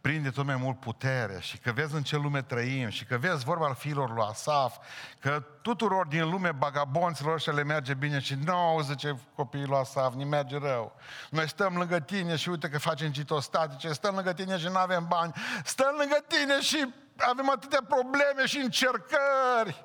prinde 0.00 0.30
tot 0.30 0.44
mai 0.44 0.56
mult 0.56 0.80
putere 0.80 1.36
și 1.40 1.58
că 1.58 1.72
vezi 1.72 1.94
în 1.94 2.02
ce 2.02 2.16
lume 2.16 2.42
trăim 2.42 2.88
și 2.88 3.04
că 3.04 3.16
vezi 3.16 3.44
vorba 3.44 3.66
al 3.66 3.74
fiilor 3.74 4.14
lui 4.14 4.24
Asaf, 4.28 4.76
că 5.20 5.44
tuturor 5.62 6.06
din 6.06 6.30
lume 6.30 6.52
bagabonților 6.52 7.34
ăștia 7.34 7.52
le 7.52 7.64
merge 7.64 7.94
bine 7.94 8.18
și 8.18 8.34
nu 8.44 8.54
au, 8.54 8.80
zice 8.80 9.18
copiii 9.34 9.66
lui 9.66 9.78
Asaf, 9.78 10.14
ni 10.14 10.24
merge 10.24 10.58
rău. 10.58 10.96
Noi 11.30 11.48
stăm 11.48 11.76
lângă 11.76 12.00
tine 12.00 12.36
și 12.36 12.48
uite 12.48 12.68
că 12.68 12.78
facem 12.78 13.10
citostatice, 13.10 13.92
stăm 13.92 14.14
lângă 14.14 14.32
tine 14.32 14.58
și 14.58 14.66
nu 14.66 14.76
avem 14.76 15.06
bani, 15.08 15.32
stăm 15.64 15.94
lângă 15.98 16.24
tine 16.28 16.60
și 16.60 16.94
avem 17.16 17.50
atâtea 17.50 17.83
probleme 17.83 18.46
și 18.46 18.57
încercări. 18.59 19.85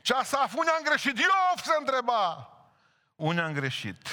Și 0.00 0.12
Asaf, 0.12 0.54
unde 0.54 0.70
am 0.70 0.82
greșit? 0.82 1.18
Iov 1.18 1.58
se 1.64 1.72
întreba. 1.78 2.48
Unde 3.16 3.40
am 3.40 3.52
greșit? 3.52 4.08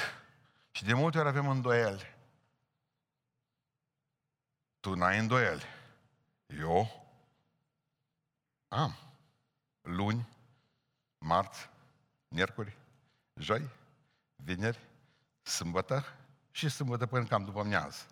Și 0.71 0.83
de 0.83 0.93
multe 0.93 1.17
ori 1.17 1.27
avem 1.27 1.47
îndoieli. 1.47 2.15
Tu 4.79 4.93
n-ai 4.93 5.19
îndoieli. 5.19 5.63
Eu 6.47 7.07
am. 8.67 8.95
Luni, 9.81 10.27
marți, 11.17 11.69
miercuri, 12.27 12.77
joi, 13.33 13.69
vineri, 14.35 14.79
sâmbătă 15.41 16.05
și 16.51 16.69
sâmbătă 16.69 17.05
până 17.05 17.25
cam 17.25 17.43
după 17.43 17.59
amiază. 17.59 18.05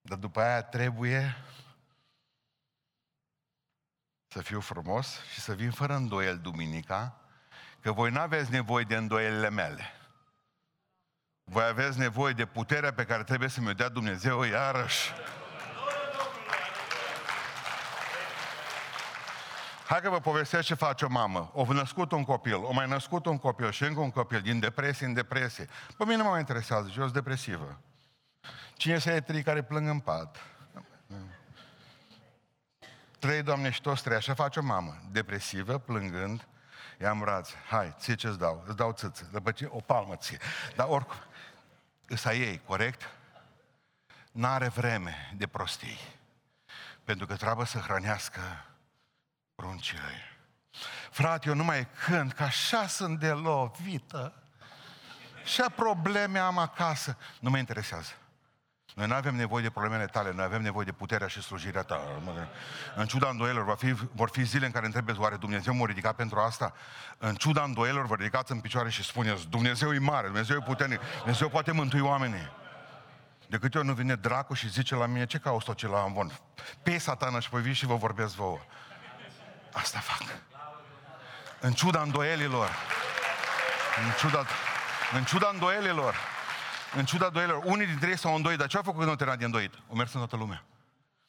Dar 0.00 0.18
după 0.18 0.40
aia 0.40 0.62
trebuie 0.62 1.36
să 4.34 4.42
fiu 4.42 4.60
frumos 4.60 5.20
și 5.32 5.40
să 5.40 5.52
vin 5.52 5.70
fără 5.70 5.94
îndoiel 5.94 6.38
duminica, 6.38 7.16
că 7.80 7.92
voi 7.92 8.10
nu 8.10 8.20
aveți 8.20 8.50
nevoie 8.50 8.84
de 8.84 8.96
îndoielile 8.96 9.50
mele. 9.50 9.92
Voi 11.44 11.64
aveți 11.64 11.98
nevoie 11.98 12.32
de 12.32 12.46
puterea 12.46 12.92
pe 12.92 13.04
care 13.04 13.22
trebuie 13.22 13.48
să 13.48 13.60
mi-o 13.60 13.72
dea 13.72 13.88
Dumnezeu 13.88 14.42
iarăși. 14.42 15.12
Hai 19.86 20.00
că 20.00 20.10
vă 20.10 20.20
povestesc 20.20 20.66
ce 20.66 20.74
face 20.74 21.04
o 21.04 21.08
mamă. 21.08 21.50
O 21.52 21.72
născut 21.72 22.12
un 22.12 22.24
copil, 22.24 22.64
o 22.64 22.72
mai 22.72 22.88
născut 22.88 23.26
un 23.26 23.38
copil 23.38 23.70
și 23.70 23.82
încă 23.82 24.00
un 24.00 24.10
copil, 24.10 24.40
din 24.40 24.60
depresie 24.60 25.06
în 25.06 25.12
depresie. 25.12 25.68
Pe 25.96 26.04
mine 26.04 26.16
nu 26.16 26.28
mă 26.28 26.38
interesează, 26.38 26.86
eu 26.86 27.02
sunt 27.02 27.12
depresivă. 27.12 27.80
Cine 28.76 28.98
să 28.98 29.20
trei 29.20 29.42
care 29.42 29.62
plâng 29.62 29.88
în 29.88 29.98
pat? 29.98 30.53
Trei, 33.24 33.42
Doamne, 33.42 33.70
și 33.70 33.80
toți 33.80 34.02
trei. 34.02 34.16
Așa 34.16 34.34
face 34.34 34.58
o 34.58 34.62
mamă. 34.62 34.96
Depresivă, 35.10 35.78
plângând, 35.78 36.46
i-am 37.00 37.18
brațe. 37.18 37.54
Hai, 37.68 37.94
ție 37.98 38.14
ce-ți 38.14 38.38
dau? 38.38 38.64
Îți 38.66 38.76
dau 38.76 38.92
țâță. 38.92 39.28
După 39.32 39.50
ce, 39.50 39.66
o 39.70 39.80
palmă 39.80 40.16
ție. 40.16 40.38
Dar 40.76 40.86
oricum, 40.88 41.16
îs 42.06 42.24
a 42.24 42.34
ei, 42.34 42.60
corect? 42.66 43.08
N-are 44.32 44.68
vreme 44.68 45.32
de 45.36 45.46
prostii. 45.46 45.98
Pentru 47.04 47.26
că 47.26 47.36
trebuie 47.36 47.66
să 47.66 47.78
hrănească 47.78 48.40
pruncii 49.54 49.96
ei. 49.96 50.38
Frate, 51.10 51.48
eu 51.48 51.54
nu 51.54 51.64
mai 51.64 51.88
cânt, 52.04 52.32
că 52.32 52.42
așa 52.42 52.86
sunt 52.86 53.18
de 53.18 53.30
lovită. 53.30 54.42
Și 55.44 55.62
probleme 55.76 56.38
am 56.38 56.58
acasă. 56.58 57.16
Nu 57.40 57.50
mă 57.50 57.58
interesează. 57.58 58.12
Noi 58.94 59.06
nu 59.06 59.14
avem 59.14 59.34
nevoie 59.34 59.62
de 59.62 59.70
problemele 59.70 60.06
tale, 60.06 60.32
noi 60.32 60.44
avem 60.44 60.62
nevoie 60.62 60.84
de 60.84 60.92
puterea 60.92 61.26
și 61.26 61.42
slujirea 61.42 61.82
ta. 61.82 62.00
În 62.94 63.06
ciuda 63.06 63.28
îndoielor, 63.28 63.64
vor 63.64 63.76
fi, 63.76 63.92
vor 63.92 64.30
fi 64.32 64.42
zile 64.42 64.66
în 64.66 64.72
care 64.72 64.86
întrebeți, 64.86 65.18
oare 65.18 65.36
Dumnezeu 65.36 65.74
m-a 65.74 65.86
ridicat 65.86 66.14
pentru 66.14 66.38
asta? 66.38 66.72
În 67.18 67.34
ciuda 67.34 67.62
îndoielor, 67.62 68.06
vă 68.06 68.14
ridicați 68.14 68.52
în 68.52 68.60
picioare 68.60 68.90
și 68.90 69.04
spuneți, 69.04 69.48
Dumnezeu 69.48 69.94
e 69.94 69.98
mare, 69.98 70.26
Dumnezeu 70.26 70.56
e 70.56 70.60
puternic, 70.60 71.00
Dumnezeu 71.16 71.48
poate 71.48 71.72
mântui 71.72 72.00
oamenii. 72.00 72.52
De 73.48 73.58
câte 73.58 73.78
ori 73.78 73.86
nu 73.86 73.92
vine 73.92 74.14
dracu 74.14 74.54
și 74.54 74.68
zice 74.68 74.94
la 74.94 75.06
mine, 75.06 75.26
ce 75.26 75.38
cauți 75.38 75.64
tot 75.64 75.76
ce 75.76 75.88
la 75.88 75.98
amvon? 75.98 76.38
Pe 76.82 76.98
satana 76.98 77.40
și 77.40 77.48
pe 77.48 77.58
vii 77.58 77.72
și 77.72 77.86
vă 77.86 77.94
vorbesc 77.94 78.34
vouă. 78.34 78.58
Asta 79.72 79.98
fac. 79.98 80.22
În 81.60 81.72
ciuda 81.72 82.00
îndoielilor. 82.00 82.70
În 84.04 84.12
ciuda, 84.18 84.44
în 85.12 85.24
ciuda 85.24 85.50
îndoielilor 85.52 86.14
în 86.96 87.04
ciuda 87.04 87.28
doielor, 87.28 87.62
unii 87.64 87.86
dintre 87.86 88.08
ei 88.08 88.18
s-au 88.18 88.34
îndoit, 88.34 88.58
dar 88.58 88.66
ce 88.66 88.76
au 88.76 88.82
făcut 88.82 88.98
când 88.98 89.10
au 89.10 89.16
terminat 89.16 89.40
de 89.40 89.44
îndoit? 89.44 89.74
O 89.88 89.94
mers 89.94 90.12
în 90.12 90.18
toată 90.18 90.36
lumea. 90.36 90.64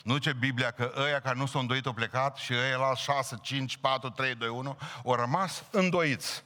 Nu 0.03 0.17
ce 0.17 0.33
Biblia 0.33 0.71
că 0.71 0.93
ăia 0.97 1.19
care 1.19 1.37
nu 1.37 1.45
s-au 1.45 1.61
îndoit 1.61 1.85
au 1.85 1.93
plecat 1.93 2.37
și 2.37 2.53
ăia 2.53 2.77
la 2.77 2.95
6, 2.95 3.37
5, 3.41 3.77
4, 3.77 4.09
3, 4.09 4.35
2, 4.35 4.47
1 4.47 4.77
au 5.05 5.15
rămas 5.15 5.63
îndoiți. 5.71 6.43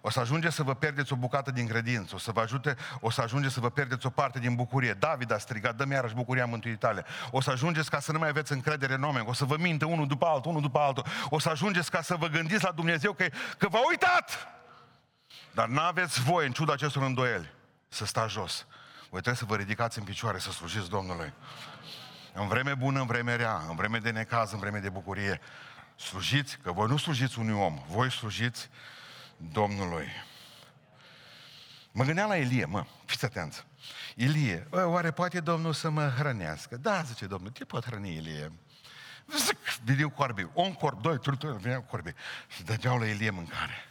O 0.00 0.10
să 0.10 0.20
ajunge 0.20 0.50
să 0.50 0.62
vă 0.62 0.74
pierdeți 0.74 1.12
o 1.12 1.16
bucată 1.16 1.50
din 1.50 1.66
credință, 1.66 2.14
o 2.14 2.18
să 2.18 2.32
vă 2.32 2.40
ajute, 2.40 2.76
o 3.00 3.10
să 3.10 3.20
ajunge 3.20 3.48
să 3.48 3.60
vă 3.60 3.70
pierdeți 3.70 4.06
o 4.06 4.10
parte 4.10 4.38
din 4.38 4.54
bucurie. 4.54 4.92
David 4.92 5.32
a 5.32 5.38
strigat, 5.38 5.74
dă-mi 5.74 5.92
iarăși 5.92 6.14
bucuria 6.14 6.46
mântuirii 6.46 6.78
tale. 6.78 7.04
O 7.30 7.40
să 7.40 7.50
ajungeți 7.50 7.90
ca 7.90 8.00
să 8.00 8.12
nu 8.12 8.18
mai 8.18 8.28
aveți 8.28 8.52
încredere 8.52 8.94
în 8.94 9.02
oameni, 9.02 9.26
o 9.28 9.32
să 9.32 9.44
vă 9.44 9.56
minte 9.58 9.84
unul 9.84 10.06
după 10.06 10.26
altul, 10.26 10.50
unul 10.50 10.62
după 10.62 10.78
altul. 10.78 11.04
O 11.28 11.38
să 11.38 11.48
ajungeți 11.48 11.90
ca 11.90 12.02
să 12.02 12.16
vă 12.16 12.26
gândiți 12.26 12.64
la 12.64 12.70
Dumnezeu 12.70 13.12
că, 13.12 13.26
că 13.58 13.68
v-a 13.68 13.80
uitat! 13.88 14.48
Dar 15.56 15.68
n-aveți 15.68 16.20
voie, 16.20 16.46
în 16.46 16.52
ciuda 16.52 16.72
acestor 16.72 17.02
îndoieli, 17.02 17.52
să 17.88 18.04
stați 18.04 18.32
jos. 18.32 18.66
Voi 19.00 19.20
trebuie 19.20 19.34
să 19.34 19.44
vă 19.44 19.56
ridicați 19.56 19.98
în 19.98 20.04
picioare, 20.04 20.38
să 20.38 20.50
slujiți 20.50 20.88
Domnului. 20.88 21.32
În 22.32 22.48
vreme 22.48 22.74
bună, 22.74 23.00
în 23.00 23.06
vreme 23.06 23.36
rea, 23.36 23.64
în 23.68 23.76
vreme 23.76 23.98
de 23.98 24.10
necaz, 24.10 24.52
în 24.52 24.58
vreme 24.58 24.78
de 24.78 24.88
bucurie. 24.88 25.40
Slujiți, 25.94 26.58
că 26.58 26.72
voi 26.72 26.86
nu 26.88 26.96
slujiți 26.96 27.38
unui 27.38 27.54
om, 27.54 27.82
voi 27.88 28.10
slujiți 28.10 28.68
Domnului. 29.36 30.08
Mă 31.92 32.04
gândeam 32.04 32.28
la 32.28 32.36
Ilie, 32.36 32.64
mă, 32.64 32.86
fiți 33.04 33.24
atenți. 33.24 33.66
Ilie, 34.14 34.68
oare 34.70 35.10
poate 35.10 35.40
Domnul 35.40 35.72
să 35.72 35.90
mă 35.90 36.12
hrănească? 36.18 36.76
Da, 36.76 37.02
zice 37.02 37.26
Domnul, 37.26 37.50
ce 37.50 37.64
poate 37.64 37.86
hrăni 37.90 38.16
Ilie? 38.16 38.52
Zic, 39.36 39.58
vine 39.84 40.02
corbii, 40.02 40.50
un 40.52 40.72
corb, 40.72 41.02
doi, 41.02 41.18
trei, 41.18 41.36
trei, 41.36 41.56
vine 41.56 41.84
corbii. 41.90 42.14
Și 42.48 42.62
dădeau 42.62 42.98
la 42.98 43.06
Ilie 43.06 43.30
mâncare. 43.30 43.86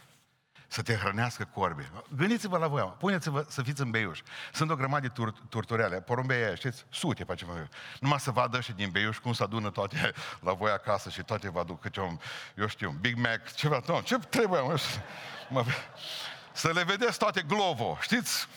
Să 0.76 0.82
te 0.82 0.94
hrănească 0.94 1.48
corbi. 1.54 1.90
Gândiți-vă 2.16 2.58
la 2.58 2.66
voi, 2.66 2.94
puneți-vă 2.98 3.44
să 3.48 3.62
fiți 3.62 3.80
în 3.80 3.90
Beiuș. 3.90 4.20
Sunt 4.52 4.70
o 4.70 4.74
grămadă 4.76 5.06
de 5.06 5.08
tur- 5.08 5.34
turtureale, 5.48 6.00
porumbei 6.00 6.42
aia, 6.42 6.54
știți, 6.54 6.84
sute 6.90 7.24
pe 7.24 7.34
ceva. 7.34 7.52
Numai 8.00 8.20
să 8.20 8.30
vadă 8.30 8.60
și 8.60 8.72
din 8.72 8.90
Beiuș 8.90 9.18
cum 9.18 9.32
se 9.32 9.42
adună 9.42 9.70
toate 9.70 10.12
la 10.40 10.52
voi 10.52 10.70
acasă 10.70 11.10
și 11.10 11.22
toate 11.22 11.50
vă 11.50 11.60
aduc 11.60 11.80
câte 11.80 12.00
un, 12.00 12.18
eu 12.54 12.66
știu, 12.66 12.88
un 12.88 12.96
Big 13.00 13.16
Mac, 13.16 13.52
ceva, 13.54 13.80
nu, 13.86 14.00
ce 14.00 14.18
trebuie, 14.18 14.60
mă, 14.60 14.78
mă, 15.48 15.64
să 16.52 16.70
le 16.72 16.84
vedeți 16.84 17.18
toate 17.18 17.42
glovo, 17.42 17.98
știți? 18.00 18.48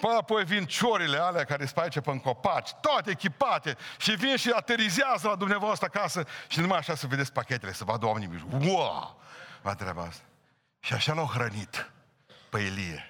Până 0.00 0.16
apoi 0.16 0.44
vin 0.44 0.64
ciorile 0.64 1.18
alea 1.18 1.44
care 1.44 1.64
sunt 1.66 1.78
aici 1.78 2.00
pe 2.00 2.20
copaci, 2.20 2.70
toate 2.80 3.10
echipate, 3.10 3.76
și 3.98 4.10
vin 4.10 4.36
și 4.36 4.50
aterizează 4.50 5.28
la 5.28 5.34
dumneavoastră 5.34 5.88
acasă 5.92 6.26
și 6.48 6.60
numai 6.60 6.78
așa 6.78 6.94
să 6.94 7.06
vedeți 7.06 7.32
pachetele, 7.32 7.72
să 7.72 7.84
vadă 7.84 8.06
oamenii. 8.06 8.44
Wow! 8.50 9.20
Va 9.62 9.74
treaba 9.74 10.02
asta. 10.02 10.22
Și 10.84 10.92
așa 10.92 11.12
l-au 11.12 11.26
hrănit 11.26 11.92
pe 12.50 12.58
Ilie. 12.58 13.04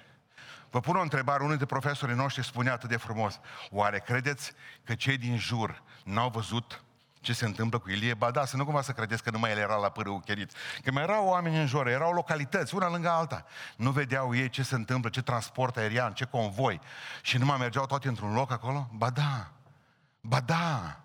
Vă 0.69 0.79
pun 0.79 0.95
o 0.95 1.01
întrebare, 1.01 1.43
unul 1.43 1.57
dintre 1.57 1.77
profesorii 1.79 2.15
noștri 2.15 2.43
spunea 2.43 2.73
atât 2.73 2.89
de 2.89 2.97
frumos, 2.97 3.39
oare 3.69 3.99
credeți 3.99 4.51
că 4.83 4.95
cei 4.95 5.17
din 5.17 5.37
jur 5.37 5.83
n-au 6.03 6.29
văzut 6.29 6.83
ce 7.21 7.33
se 7.33 7.45
întâmplă 7.45 7.79
cu 7.79 7.89
Ilie? 7.89 8.13
Ba 8.13 8.31
da, 8.31 8.45
să 8.45 8.57
nu 8.57 8.63
cumva 8.63 8.81
să 8.81 8.91
credeți 8.91 9.23
că 9.23 9.29
numai 9.29 9.51
el 9.51 9.57
era 9.57 9.75
la 9.75 9.89
pârâu 9.89 10.19
cherit. 10.19 10.51
Că 10.83 10.91
mai 10.91 11.03
erau 11.03 11.27
oameni 11.27 11.59
în 11.59 11.65
jur, 11.65 11.87
erau 11.87 12.11
localități, 12.11 12.75
una 12.75 12.89
lângă 12.89 13.09
alta. 13.09 13.45
Nu 13.75 13.91
vedeau 13.91 14.35
ei 14.35 14.49
ce 14.49 14.63
se 14.63 14.75
întâmplă, 14.75 15.09
ce 15.09 15.21
transport 15.21 15.77
aerian, 15.77 16.13
ce 16.13 16.25
convoi. 16.25 16.81
Și 17.21 17.37
nu 17.37 17.45
mai 17.45 17.57
mergeau 17.57 17.85
toate 17.85 18.07
într-un 18.07 18.33
loc 18.33 18.51
acolo? 18.51 18.89
Ba 18.91 19.09
da, 19.09 19.51
ba 20.21 20.39
da, 20.39 20.99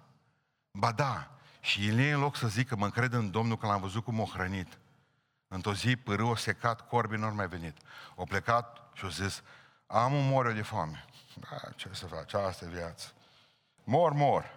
ba 0.70 0.92
da. 0.92 1.30
Și 1.60 1.84
Ilie, 1.84 2.12
în 2.12 2.20
loc 2.20 2.36
să 2.36 2.48
zică, 2.48 2.76
mă 2.76 2.84
încred 2.84 3.12
în 3.12 3.30
Domnul 3.30 3.56
că 3.56 3.66
l-am 3.66 3.80
văzut 3.80 4.04
cum 4.04 4.20
o 4.20 4.24
hrănit, 4.24 4.78
Într-o 5.48 5.74
zi 5.74 5.96
pârâul 5.96 6.30
o 6.30 6.34
secat, 6.34 6.88
corbii 6.88 7.18
nu 7.18 7.34
mai 7.34 7.48
venit. 7.48 7.76
O 8.14 8.24
plecat 8.24 8.90
și 8.92 9.04
o 9.04 9.08
zis, 9.08 9.42
am 9.86 10.12
un 10.12 10.28
mor 10.28 10.52
de 10.52 10.62
foame. 10.62 11.04
Da, 11.34 11.70
ce 11.76 11.88
să 11.92 12.06
faci, 12.06 12.34
asta 12.34 12.64
e 12.64 12.68
viață. 12.68 13.12
Mor, 13.84 14.12
mor. 14.12 14.56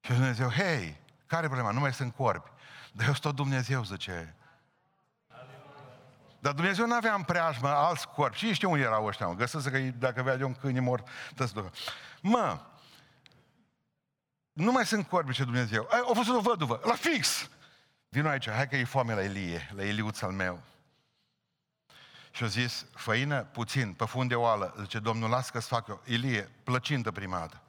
Și 0.00 0.12
Dumnezeu, 0.12 0.48
hei, 0.48 1.00
care 1.26 1.46
problema? 1.46 1.70
Nu 1.70 1.80
mai 1.80 1.92
sunt 1.92 2.14
corbi. 2.14 2.50
Dar 2.92 3.06
eu 3.06 3.12
sunt 3.12 3.24
tot 3.24 3.34
Dumnezeu, 3.34 3.84
zice. 3.84 4.36
Dar 6.38 6.52
Dumnezeu 6.52 6.86
nu 6.86 6.94
avea 6.94 7.14
în 7.14 7.22
preajmă 7.22 7.68
alți 7.68 8.08
corbi. 8.08 8.36
Și 8.36 8.52
știu 8.52 8.70
unde 8.70 8.82
erau 8.82 9.04
ăștia, 9.04 9.26
mă. 9.26 9.34
Găsesc 9.34 9.70
că 9.70 9.78
dacă 9.78 10.22
vedea 10.22 10.46
un 10.46 10.54
câine 10.54 10.80
mort, 10.80 11.08
Mă, 12.20 12.60
nu 14.52 14.72
mai 14.72 14.86
sunt 14.86 15.08
corbi, 15.08 15.32
ce 15.32 15.44
Dumnezeu. 15.44 15.88
Au 16.06 16.14
fost 16.14 16.28
o 16.28 16.40
văduvă, 16.40 16.80
la 16.84 16.94
fix. 16.94 17.48
Vino 18.14 18.28
aici, 18.28 18.50
hai 18.50 18.68
că 18.68 18.76
e 18.76 18.84
foame 18.84 19.14
la 19.14 19.22
Elie, 19.22 19.70
la 19.74 19.84
Eliuț 19.84 20.20
al 20.20 20.30
meu. 20.30 20.62
Și 22.30 22.44
a 22.44 22.46
zis, 22.46 22.86
făină, 22.94 23.42
puțin, 23.42 23.92
pe 23.92 24.04
fund 24.04 24.28
de 24.28 24.34
oală. 24.34 24.74
Zice, 24.80 24.98
Domnul, 24.98 25.30
las 25.30 25.50
că-ți 25.50 25.66
fac 25.66 25.88
eu. 25.88 26.02
Ilie, 26.04 26.50
plăcintă 26.64 27.12
prima 27.12 27.38
dată. 27.38 27.62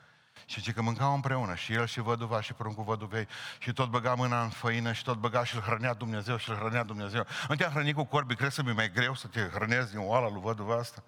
Și 0.46 0.60
zice 0.60 0.72
că 0.72 0.82
mâncau 0.82 1.14
împreună, 1.14 1.56
și 1.56 1.74
el 1.74 1.88
și 1.88 2.00
văduva 2.00 2.42
și 2.42 2.54
pruncul 2.54 2.84
văduvei, 2.84 3.28
și 3.60 3.74
tot 3.74 3.90
băga 3.90 4.14
mâna 4.14 4.44
în 4.44 4.50
făină, 4.50 4.92
și 4.94 5.04
tot 5.04 5.18
băga 5.18 5.44
și 5.44 5.56
îl 5.56 5.62
hrănea 5.62 5.94
Dumnezeu, 5.94 6.38
și 6.38 6.50
îl 6.50 6.56
hrănea 6.56 6.84
Dumnezeu. 6.84 7.26
Nu 7.48 7.56
te-a 7.56 7.70
hrănit 7.70 7.96
cu 7.96 8.04
corbi, 8.04 8.36
crezi 8.36 8.56
să 8.56 8.64
mi 8.64 8.74
mai 8.74 8.92
greu 8.92 9.16
să 9.16 9.28
te 9.28 9.50
hrănezi 9.54 9.90
din 9.90 10.00
oala 10.00 10.30
lui 10.30 10.42
văduva 10.42 10.76
asta? 10.76 11.04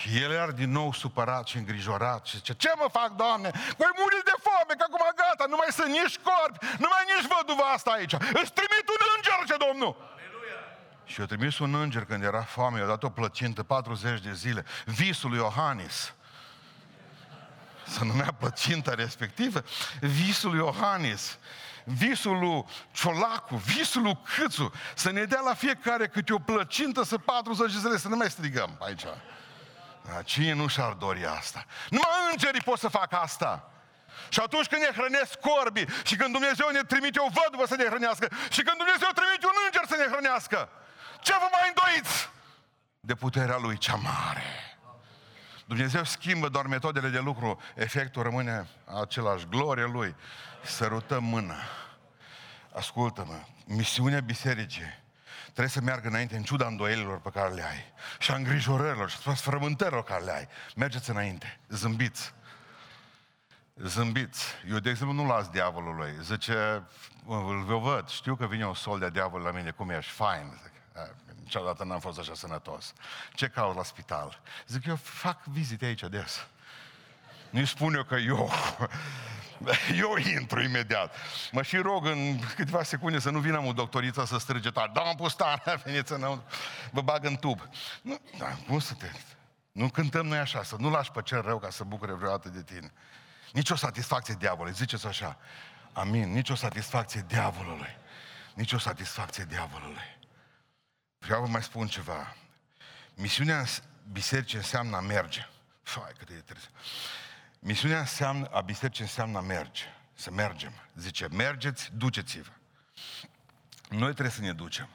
Și 0.00 0.22
el 0.22 0.30
era 0.30 0.50
din 0.50 0.70
nou 0.70 0.92
supărat 0.92 1.46
și 1.46 1.56
îngrijorat 1.56 2.26
și 2.26 2.36
zice, 2.36 2.52
ce 2.52 2.72
mă 2.76 2.88
fac, 2.92 3.10
Doamne? 3.16 3.50
Voi 3.76 3.92
muri 4.00 4.24
de 4.24 4.36
foame, 4.44 4.74
că 4.78 4.84
acum 4.88 5.04
gata, 5.16 5.44
nu 5.48 5.56
mai 5.56 5.70
sunt 5.78 5.90
nici 5.98 6.18
corbi, 6.28 6.58
nu 6.82 6.88
mai 6.94 7.04
nici 7.12 7.30
văduva 7.34 7.66
asta 7.76 7.90
aici. 7.90 8.12
Îți 8.12 8.52
trimit 8.58 8.86
un 8.94 9.02
înger, 9.14 9.38
ce 9.46 9.56
Domnul! 9.66 9.92
Aleluia! 10.16 10.60
Și 11.04 11.20
eu 11.20 11.26
trimis 11.26 11.58
un 11.58 11.74
înger 11.74 12.04
când 12.04 12.22
era 12.24 12.42
foame, 12.42 12.78
i-a 12.78 12.86
dat 12.86 13.02
o 13.02 13.10
plăcintă 13.10 13.62
40 13.62 14.20
de 14.20 14.32
zile, 14.32 14.64
visul 14.84 15.30
lui 15.30 15.38
Iohannis. 15.38 16.14
Să 17.86 18.04
numea 18.04 18.32
plăcinta 18.38 18.94
respectivă, 18.94 19.64
visul 20.00 20.50
lui 20.50 20.64
Iohannis 20.64 21.38
visul 21.88 22.38
lui 22.38 22.64
Ciolacu, 22.92 23.56
visul 23.56 24.02
lui 24.02 24.18
Câțu, 24.36 24.72
să 24.94 25.10
ne 25.10 25.24
dea 25.24 25.40
la 25.40 25.54
fiecare 25.54 26.08
câte 26.08 26.32
o 26.32 26.38
plăcintă 26.38 27.04
să 27.04 27.18
40 27.18 27.72
de 27.72 27.78
zile, 27.78 27.96
să 27.96 28.08
nu 28.08 28.16
mai 28.16 28.30
strigăm 28.30 28.76
aici. 28.80 29.04
Da, 30.06 30.22
cine 30.22 30.52
nu 30.52 30.66
și-ar 30.66 30.92
dori 30.92 31.26
asta? 31.26 31.64
Numai 31.90 32.30
îngerii 32.30 32.60
pot 32.60 32.78
să 32.78 32.88
facă 32.88 33.16
asta. 33.16 33.70
Și 34.28 34.40
atunci 34.40 34.66
când 34.66 34.82
ne 34.82 34.90
hrănesc 34.96 35.34
corbii 35.34 35.88
și 36.04 36.16
când 36.16 36.32
Dumnezeu 36.32 36.68
ne 36.68 36.82
trimite 36.82 37.20
o 37.20 37.28
văduvă 37.28 37.66
să 37.66 37.76
ne 37.76 37.84
hrănească 37.84 38.28
și 38.50 38.62
când 38.62 38.76
Dumnezeu 38.76 39.08
trimite 39.14 39.46
un 39.46 39.58
înger 39.64 39.84
să 39.88 39.96
ne 39.96 40.12
hrănească, 40.12 40.68
ce 41.20 41.32
vă 41.32 41.48
mai 41.52 41.72
îndoiți? 41.72 42.30
De 43.00 43.14
puterea 43.14 43.56
Lui 43.56 43.78
cea 43.78 43.94
mare. 43.94 44.42
Dumnezeu 45.66 46.04
schimbă 46.04 46.48
doar 46.48 46.66
metodele 46.66 47.08
de 47.08 47.18
lucru, 47.18 47.60
efectul 47.74 48.22
rămâne 48.22 48.68
același, 49.00 49.46
gloria 49.46 49.86
Lui. 49.86 50.14
Sărutăm 50.62 51.24
mâna. 51.24 51.56
Ascultă-mă, 52.72 53.40
misiunea 53.66 54.20
bisericii 54.20 55.04
trebuie 55.56 55.68
să 55.68 55.80
meargă 55.80 56.08
înainte 56.08 56.36
în 56.36 56.42
ciuda 56.42 56.66
îndoielilor 56.66 57.20
pe 57.20 57.30
care 57.30 57.54
le 57.54 57.62
ai 57.62 57.92
și 58.18 58.30
a 58.30 58.34
îngrijorărilor 58.34 59.10
și 59.10 59.18
a 59.24 59.34
sfrământărilor 59.34 60.04
care 60.04 60.24
le 60.24 60.32
ai. 60.32 60.48
Mergeți 60.74 61.10
înainte, 61.10 61.60
zâmbiți. 61.68 62.34
Zâmbiți. 63.76 64.44
Eu, 64.70 64.78
de 64.78 64.90
exemplu, 64.90 65.22
nu 65.22 65.26
las 65.26 65.48
diavolului. 65.48 66.16
Zice, 66.22 66.82
îl 67.26 67.78
văd, 67.78 68.08
știu 68.08 68.36
că 68.36 68.46
vine 68.46 68.66
un 68.66 68.74
sol 68.74 68.98
de 68.98 69.10
diavol 69.10 69.40
la 69.40 69.50
mine, 69.50 69.70
cum 69.70 69.90
ești, 69.90 70.12
fain. 70.12 70.60
Zic, 70.62 70.72
niciodată 71.42 71.84
n-am 71.84 72.00
fost 72.00 72.18
așa 72.18 72.34
sănătos. 72.34 72.92
Ce 73.34 73.48
caut 73.48 73.76
la 73.76 73.82
spital? 73.82 74.40
Zic, 74.66 74.86
eu 74.86 74.96
fac 74.96 75.44
vizite 75.44 75.84
aici 75.84 76.02
des. 76.02 76.46
Nu-i 77.50 77.66
spun 77.66 77.94
eu 77.94 78.02
că 78.04 78.14
eu 78.14 78.50
Eu 80.00 80.16
intru 80.16 80.62
imediat. 80.62 81.14
Mă 81.52 81.62
și 81.62 81.76
rog 81.76 82.06
în 82.06 82.38
câteva 82.54 82.82
secunde 82.82 83.18
să 83.18 83.30
nu 83.30 83.38
vină 83.38 83.58
o 83.58 83.72
doctoriță 83.72 84.24
să 84.24 84.38
strige 84.38 84.70
tare. 84.70 84.90
Da, 84.94 85.00
am 85.00 85.14
pus 85.16 85.34
tare, 85.34 85.62
veniți 85.84 86.12
înăuntru. 86.12 86.46
Vă 86.90 87.00
bag 87.00 87.24
în 87.24 87.36
tub. 87.36 87.68
Nu, 88.02 88.20
da, 88.38 88.46
cum 88.66 88.78
să 88.78 88.94
te... 88.94 89.10
Nu 89.72 89.88
cântăm 89.88 90.26
noi 90.26 90.38
așa, 90.38 90.62
să 90.62 90.76
nu 90.78 90.90
lași 90.90 91.10
pe 91.10 91.20
cel 91.22 91.42
rău 91.42 91.58
ca 91.58 91.70
să 91.70 91.84
bucure 91.84 92.12
vreodată 92.12 92.48
de 92.48 92.62
tine. 92.62 92.92
Nici 93.52 93.70
o 93.70 93.76
satisfacție 93.76 94.34
diavolului, 94.38 94.74
ziceți 94.74 95.06
așa. 95.06 95.38
Amin, 95.92 96.32
nici 96.32 96.50
o 96.50 96.54
satisfacție 96.54 97.24
diavolului. 97.26 97.98
Nici 98.54 98.72
o 98.72 98.78
satisfacție 98.78 99.44
diavolului. 99.44 100.18
Vreau 101.18 101.44
să 101.44 101.50
mai 101.50 101.62
spun 101.62 101.86
ceva. 101.86 102.36
Misiunea 103.14 103.64
bisericii 104.12 104.58
înseamnă 104.58 104.96
a 104.96 105.00
merge. 105.00 105.48
Fai, 105.82 106.12
cât 106.18 106.28
e 106.28 106.32
trebuie. 106.32 106.70
Misiunea 107.66 107.98
înseamnă, 107.98 108.48
a 108.52 108.60
bisericii 108.60 109.04
înseamnă 109.04 109.38
a 109.38 109.40
merge. 109.40 109.84
Să 110.14 110.30
mergem. 110.30 110.72
Zice, 110.94 111.28
mergeți, 111.32 111.90
duceți-vă. 111.96 112.50
Noi 113.88 114.12
trebuie 114.12 114.30
să 114.30 114.40
ne 114.40 114.52
ducem. 114.52 114.88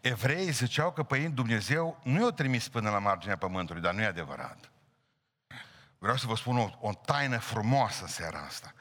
Evreii 0.00 0.50
ziceau 0.50 0.92
că 0.92 1.02
păi 1.02 1.28
Dumnezeu 1.28 2.00
nu 2.02 2.24
i-a 2.24 2.30
trimis 2.30 2.68
până 2.68 2.90
la 2.90 2.98
marginea 2.98 3.36
pământului, 3.36 3.82
dar 3.82 3.94
nu 3.94 4.00
e 4.00 4.06
adevărat. 4.06 4.70
Vreau 5.98 6.16
să 6.16 6.26
vă 6.26 6.36
spun 6.36 6.58
o, 6.58 6.70
o 6.80 6.92
taină 6.92 7.38
frumoasă 7.38 8.02
în 8.02 8.08
seara 8.08 8.38
asta. 8.38 8.74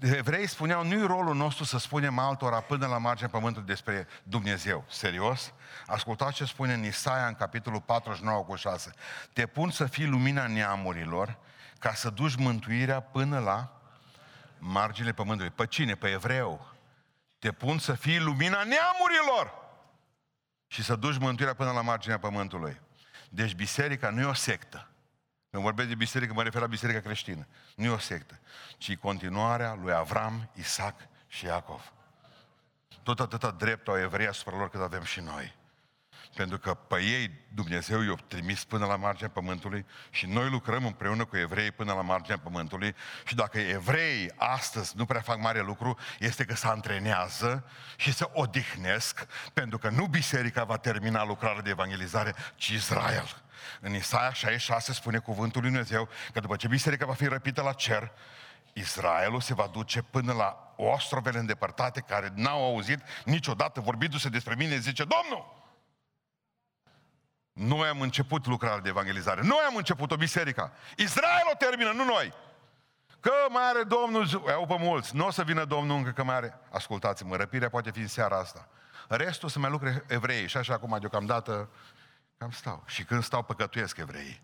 Evrei 0.00 0.46
spuneau, 0.46 0.84
nu-i 0.84 1.06
rolul 1.06 1.34
nostru 1.34 1.64
să 1.64 1.78
spunem 1.78 2.18
altora 2.18 2.60
până 2.60 2.86
la 2.86 2.98
marginea 2.98 3.30
pământului 3.30 3.68
despre 3.68 4.06
Dumnezeu. 4.22 4.84
Serios? 4.88 5.52
Ascultați 5.86 6.34
ce 6.34 6.44
spune 6.44 6.72
în 6.72 6.84
Isaia 6.84 7.26
în 7.26 7.34
capitolul 7.34 7.80
49 7.80 8.44
cu 8.44 8.54
6. 8.54 8.92
Te 9.32 9.46
pun 9.46 9.70
să 9.70 9.86
fii 9.86 10.06
lumina 10.06 10.46
neamurilor 10.46 11.38
ca 11.80 11.94
să 11.94 12.10
duci 12.10 12.36
mântuirea 12.36 13.00
până 13.00 13.38
la 13.38 13.80
marginile 14.58 15.12
pământului. 15.12 15.50
Pe 15.50 15.66
cine? 15.66 15.94
Pe 15.94 16.08
evreu. 16.08 16.74
Te 17.38 17.52
pun 17.52 17.78
să 17.78 17.92
fii 17.92 18.18
lumina 18.18 18.62
neamurilor 18.62 19.54
și 20.66 20.82
să 20.82 20.96
duci 20.96 21.18
mântuirea 21.18 21.54
până 21.54 21.70
la 21.70 21.80
marginea 21.80 22.18
pământului. 22.18 22.80
Deci 23.28 23.54
biserica 23.54 24.10
nu 24.10 24.20
e 24.20 24.24
o 24.24 24.32
sectă. 24.32 24.88
Când 25.50 25.62
vorbesc 25.62 25.88
de 25.88 25.94
biserică, 25.94 26.32
mă 26.32 26.42
refer 26.42 26.60
la 26.60 26.66
biserica 26.66 27.00
creștină. 27.00 27.46
Nu 27.76 27.84
e 27.84 27.88
o 27.88 27.98
sectă, 27.98 28.40
ci 28.78 28.96
continuarea 28.96 29.74
lui 29.74 29.92
Avram, 29.92 30.50
Isaac 30.54 30.96
și 31.26 31.44
Iacov. 31.44 31.92
Tot 33.02 33.20
atâta 33.20 33.50
drept 33.50 33.88
au 33.88 33.98
evrei 33.98 34.26
asupra 34.26 34.56
lor 34.56 34.70
cât 34.70 34.80
avem 34.80 35.02
și 35.02 35.20
noi. 35.20 35.58
Pentru 36.34 36.58
că 36.58 36.74
pe 36.74 37.02
ei 37.02 37.30
Dumnezeu 37.48 38.02
i-a 38.02 38.14
trimis 38.28 38.64
până 38.64 38.86
la 38.86 38.96
marginea 38.96 39.30
pământului 39.30 39.86
și 40.10 40.26
noi 40.26 40.50
lucrăm 40.50 40.86
împreună 40.86 41.24
cu 41.24 41.36
evrei 41.36 41.70
până 41.70 41.92
la 41.92 42.00
marginea 42.00 42.38
pământului 42.38 42.94
și 43.26 43.34
dacă 43.34 43.58
evrei 43.58 44.32
astăzi 44.36 44.96
nu 44.96 45.04
prea 45.04 45.20
fac 45.20 45.40
mare 45.40 45.60
lucru, 45.60 45.98
este 46.18 46.44
că 46.44 46.54
se 46.54 46.66
antrenează 46.66 47.64
și 47.96 48.12
se 48.12 48.30
odihnesc, 48.32 49.26
pentru 49.52 49.78
că 49.78 49.88
nu 49.88 50.06
biserica 50.06 50.64
va 50.64 50.76
termina 50.76 51.24
lucrarea 51.24 51.62
de 51.62 51.70
evangelizare, 51.70 52.34
ci 52.54 52.68
Israel. 52.68 53.42
În 53.80 53.94
Isaia 53.94 54.32
66 54.32 54.92
spune 54.92 55.18
cuvântul 55.18 55.60
lui 55.60 55.70
Dumnezeu 55.70 56.08
că 56.32 56.40
după 56.40 56.56
ce 56.56 56.68
biserica 56.68 57.06
va 57.06 57.14
fi 57.14 57.26
răpită 57.26 57.62
la 57.62 57.72
cer, 57.72 58.12
Israelul 58.72 59.40
se 59.40 59.54
va 59.54 59.66
duce 59.72 60.02
până 60.02 60.32
la 60.32 60.74
ostrovele 60.76 61.38
îndepărtate 61.38 62.00
care 62.00 62.32
n-au 62.34 62.64
auzit 62.64 63.00
niciodată 63.24 63.80
vorbindu-se 63.80 64.28
despre 64.28 64.54
mine, 64.54 64.78
zice, 64.78 65.04
Domnul, 65.04 65.59
Noi 67.52 67.88
am 67.88 68.00
început 68.00 68.46
lucrarea 68.46 68.80
de 68.80 68.88
evangelizare. 68.88 69.42
Noi 69.42 69.64
am 69.68 69.76
început-o 69.76 70.16
biserica. 70.16 70.72
Israel 70.96 71.48
o 71.52 71.56
termină, 71.56 71.92
nu 71.92 72.04
noi. 72.04 72.32
Că 73.20 73.32
mai 73.48 73.68
are 73.68 73.82
Domnul, 73.82 74.44
au 74.54 74.66
pe 74.66 74.76
mulți, 74.78 75.16
nu 75.16 75.26
o 75.26 75.30
să 75.30 75.44
vină 75.44 75.64
Domnul 75.64 75.96
încă 75.96 76.10
că 76.10 76.22
mai 76.22 76.34
are. 76.34 76.60
Ascultați-mă, 76.70 77.36
răpirea 77.36 77.68
poate 77.68 77.90
fi 77.90 78.00
în 78.00 78.08
seara 78.08 78.38
asta. 78.38 78.68
Restul 79.08 79.48
să 79.48 79.58
mai 79.58 79.70
lucre 79.70 80.04
evrei 80.08 80.48
și 80.48 80.56
așa 80.56 80.74
acum 80.74 80.96
deocamdată 80.98 81.70
cam 82.36 82.50
stau. 82.50 82.82
Și 82.86 83.04
când 83.04 83.22
stau 83.22 83.42
păcătuiesc 83.42 83.96
evreii. 83.96 84.40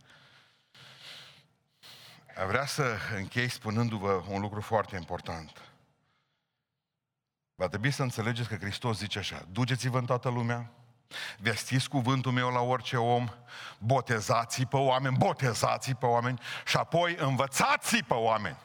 Vrea 2.47 2.67
să 2.67 2.97
închei 3.15 3.49
spunându-vă 3.49 4.23
un 4.29 4.41
lucru 4.41 4.61
foarte 4.61 4.97
important. 4.97 5.61
Va 7.55 7.69
trebui 7.69 7.91
să 7.91 8.03
înțelegeți 8.03 8.49
că 8.49 8.57
Hristos 8.57 8.99
zice 8.99 9.19
așa, 9.19 9.47
duceți-vă 9.51 9.99
în 9.99 10.05
toată 10.05 10.29
lumea, 10.29 10.71
vestiți 11.39 11.89
cuvântul 11.89 12.33
meu 12.33 12.51
la 12.51 12.61
orice 12.61 12.97
om, 12.97 13.29
botezați 13.79 14.65
pe 14.65 14.77
oameni, 14.77 15.17
botezați 15.17 15.95
pe 15.95 16.07
oameni 16.07 16.41
și 16.67 16.77
apoi 16.77 17.17
învățați 17.19 17.97
pe 18.03 18.15
oameni. 18.15 18.57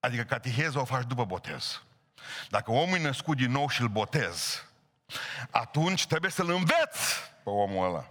Adică 0.00 0.22
catihezul 0.22 0.80
o 0.80 0.84
faci 0.84 1.06
după 1.06 1.24
botez. 1.24 1.82
Dacă 2.48 2.70
omul 2.70 2.96
e 2.96 3.02
născut 3.02 3.36
din 3.36 3.50
nou 3.50 3.68
și 3.68 3.80
îl 3.80 3.88
botez, 3.88 4.64
atunci 5.50 6.06
trebuie 6.06 6.30
să-l 6.30 6.50
înveți 6.50 7.32
pe 7.44 7.50
omul 7.50 7.86
ăla. 7.86 8.10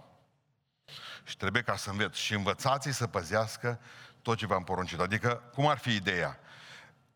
Și 1.24 1.36
trebuie 1.36 1.62
ca 1.62 1.76
să 1.76 1.90
înveți. 1.90 2.20
Și 2.20 2.34
învățați 2.34 2.90
să 2.90 3.06
păzească 3.06 3.80
tot 4.22 4.36
ce 4.36 4.46
v-am 4.46 4.64
poruncit. 4.64 5.00
Adică, 5.00 5.42
cum 5.54 5.66
ar 5.66 5.78
fi 5.78 5.94
ideea? 5.94 6.38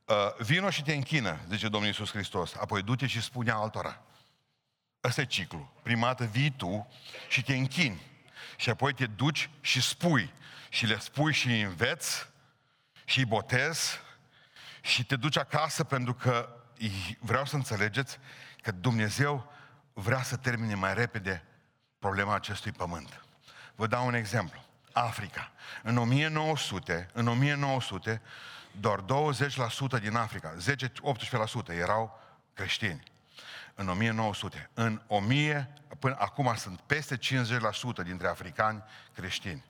Uh, 0.04 0.16
vino 0.38 0.70
și 0.70 0.82
te 0.82 0.94
închină, 0.94 1.38
zice 1.48 1.68
Domnul 1.68 1.88
Iisus 1.88 2.10
Hristos. 2.10 2.54
Apoi 2.54 2.82
du-te 2.82 3.06
și 3.06 3.22
spune 3.22 3.50
altora. 3.50 4.02
Ăsta 5.04 5.20
e 5.20 5.24
ciclu. 5.24 5.72
Prima 5.82 6.06
dată 6.06 6.24
vii 6.24 6.50
tu 6.50 6.92
și 7.28 7.42
te 7.42 7.54
închini. 7.54 8.00
Și 8.56 8.70
apoi 8.70 8.92
te 8.92 9.06
duci 9.06 9.50
și 9.60 9.82
spui. 9.82 10.32
Și 10.68 10.86
le 10.86 10.98
spui 10.98 11.32
și 11.32 11.46
îi 11.46 11.62
înveți 11.62 12.26
și 13.04 13.18
îi 13.18 13.24
botezi 13.24 14.00
și 14.80 15.04
te 15.04 15.16
duci 15.16 15.38
acasă 15.38 15.84
pentru 15.84 16.14
că 16.14 16.56
vreau 17.18 17.44
să 17.44 17.56
înțelegeți 17.56 18.18
că 18.62 18.70
Dumnezeu 18.70 19.52
vrea 19.92 20.22
să 20.22 20.36
termine 20.36 20.74
mai 20.74 20.94
repede 20.94 21.44
problema 21.98 22.34
acestui 22.34 22.72
pământ. 22.72 23.24
Vă 23.74 23.86
dau 23.86 24.06
un 24.06 24.14
exemplu. 24.14 24.64
Africa. 24.92 25.52
În 25.82 25.96
1900, 25.96 27.08
în 27.12 27.28
1900, 27.28 28.22
doar 28.80 29.00
20% 29.98 30.00
din 30.00 30.16
Africa, 30.16 30.56
10-18% 31.72 31.74
erau 31.74 32.20
creștini. 32.54 33.11
În 33.74 33.88
1900. 33.88 34.70
În 34.74 35.02
1000, 35.06 35.72
până 35.98 36.16
acum 36.18 36.54
sunt 36.56 36.80
peste 36.80 37.16
50% 37.16 37.20
dintre 38.04 38.28
africani 38.28 38.82
creștini. 39.14 39.64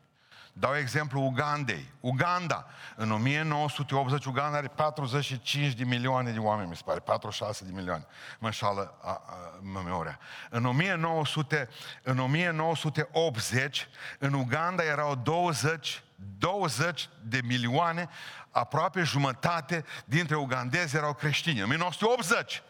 Dau 0.53 0.77
exemplu 0.77 1.21
Ugandei. 1.21 1.93
Uganda. 2.01 2.67
În 2.97 3.11
1980 3.11 4.25
Uganda 4.25 4.57
are 4.57 4.67
45 4.67 5.73
de 5.73 5.85
milioane 5.85 6.31
de 6.31 6.38
oameni, 6.38 6.69
mi 6.69 6.77
se 6.77 6.83
pare, 6.85 7.01
46 7.01 7.65
de 7.65 7.71
milioane. 7.75 8.07
Mă 8.38 8.47
înșală 8.47 8.99
a, 9.03 9.11
a, 9.11 9.59
memoria. 9.62 10.19
În 10.51 10.65
1900, 10.65 11.69
în 12.03 12.19
1980, 12.19 13.88
în 14.19 14.33
Uganda 14.33 14.83
erau 14.83 15.15
20, 15.15 16.03
20 16.38 17.09
de 17.23 17.41
milioane, 17.45 18.09
aproape 18.51 19.03
jumătate 19.03 19.85
dintre 20.05 20.37
ugandezi 20.37 20.97
erau 20.97 21.15
creștini. 21.15 21.59
În 21.59 21.65
1980. 21.65 22.62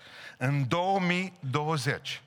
În 0.45 0.69
2020, 0.69 2.23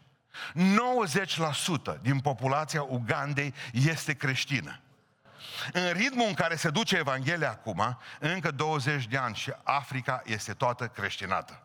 90% 1.98 2.02
din 2.02 2.20
populația 2.20 2.82
Ugandei 2.84 3.54
este 3.72 4.14
creștină. 4.14 4.80
În 5.74 5.92
ritmul 5.92 6.28
în 6.28 6.34
care 6.34 6.56
se 6.56 6.70
duce 6.70 6.98
Evanghelia 6.98 7.50
acum, 7.50 7.98
încă 8.20 8.52
20 8.52 9.08
de 9.08 9.18
ani 9.18 9.36
și 9.36 9.54
Africa 9.64 10.22
este 10.26 10.54
toată 10.54 10.88
creștinată. 10.88 11.62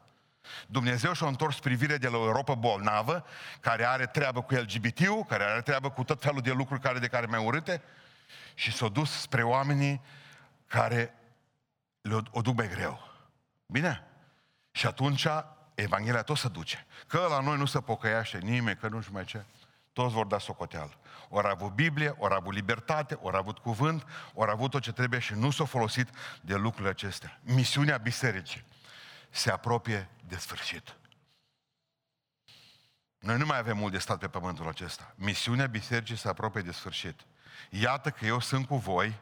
Dumnezeu 0.66 1.12
și-a 1.12 1.26
întors 1.26 1.58
privire 1.58 1.96
de 1.96 2.08
la 2.08 2.16
o 2.16 2.24
Europa 2.24 2.54
bolnavă, 2.54 3.26
care 3.60 3.84
are 3.84 4.06
treabă 4.06 4.42
cu 4.42 4.54
lgbt 4.54 5.28
care 5.28 5.44
are 5.44 5.60
treabă 5.60 5.90
cu 5.90 6.04
tot 6.04 6.22
felul 6.22 6.40
de 6.40 6.52
lucruri 6.52 6.80
care 6.80 6.98
de 6.98 7.08
care 7.08 7.26
mai 7.26 7.44
urâte, 7.44 7.82
și 8.54 8.72
s-a 8.72 8.88
dus 8.88 9.20
spre 9.20 9.42
oamenii 9.42 10.00
care 10.66 11.14
le 12.00 12.14
o 12.30 12.40
duc 12.40 12.56
mai 12.56 12.68
greu. 12.68 13.00
Bine? 13.66 14.04
Și 14.70 14.86
atunci 14.86 15.26
Evanghelia 15.82 16.22
tot 16.22 16.36
se 16.36 16.48
duce. 16.48 16.86
Că 17.06 17.26
la 17.28 17.40
noi 17.40 17.56
nu 17.56 17.64
se 17.64 17.80
pocăiește 17.80 18.38
nimeni, 18.38 18.76
că 18.76 18.88
nu 18.88 19.00
știu 19.00 19.12
mai 19.12 19.24
ce. 19.24 19.44
Toți 19.92 20.14
vor 20.14 20.26
da 20.26 20.38
socoteală. 20.38 20.94
Ori 21.28 21.46
a 21.46 21.50
avut 21.50 21.72
Biblie, 21.72 22.14
ori 22.18 22.32
a 22.32 22.36
avut 22.36 22.54
libertate, 22.54 23.18
ori 23.20 23.34
a 23.34 23.38
avut 23.38 23.58
cuvânt, 23.58 24.06
ori 24.34 24.48
a 24.48 24.52
avut 24.52 24.70
tot 24.70 24.82
ce 24.82 24.92
trebuie 24.92 25.20
și 25.20 25.34
nu 25.34 25.50
s-a 25.50 25.64
folosit 25.64 26.08
de 26.40 26.54
lucrurile 26.54 26.90
acestea. 26.90 27.40
Misiunea 27.42 27.96
bisericii 27.96 28.64
se 29.30 29.50
apropie 29.50 30.08
de 30.26 30.36
sfârșit. 30.36 30.96
Noi 33.18 33.38
nu 33.38 33.46
mai 33.46 33.58
avem 33.58 33.76
mult 33.76 33.92
de 33.92 33.98
stat 33.98 34.18
pe 34.18 34.28
pământul 34.28 34.68
acesta. 34.68 35.14
Misiunea 35.14 35.66
bisericii 35.66 36.16
se 36.16 36.28
apropie 36.28 36.60
de 36.60 36.72
sfârșit. 36.72 37.20
Iată 37.70 38.10
că 38.10 38.26
eu 38.26 38.40
sunt 38.40 38.66
cu 38.66 38.76
voi 38.76 39.18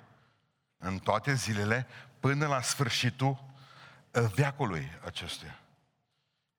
în 0.79 0.99
toate 0.99 1.35
zilele 1.35 1.87
până 2.21 2.47
la 2.47 2.63
sfârșitul 2.63 3.45
veacului 4.11 4.91
acestuia. 5.05 5.59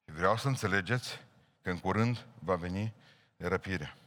Și 0.09 0.15
vreau 0.15 0.37
să 0.37 0.47
înțelegeți 0.47 1.21
că 1.61 1.69
în 1.69 1.79
curând 1.79 2.25
va 2.39 2.55
veni 2.55 2.93
răpirea. 3.37 3.97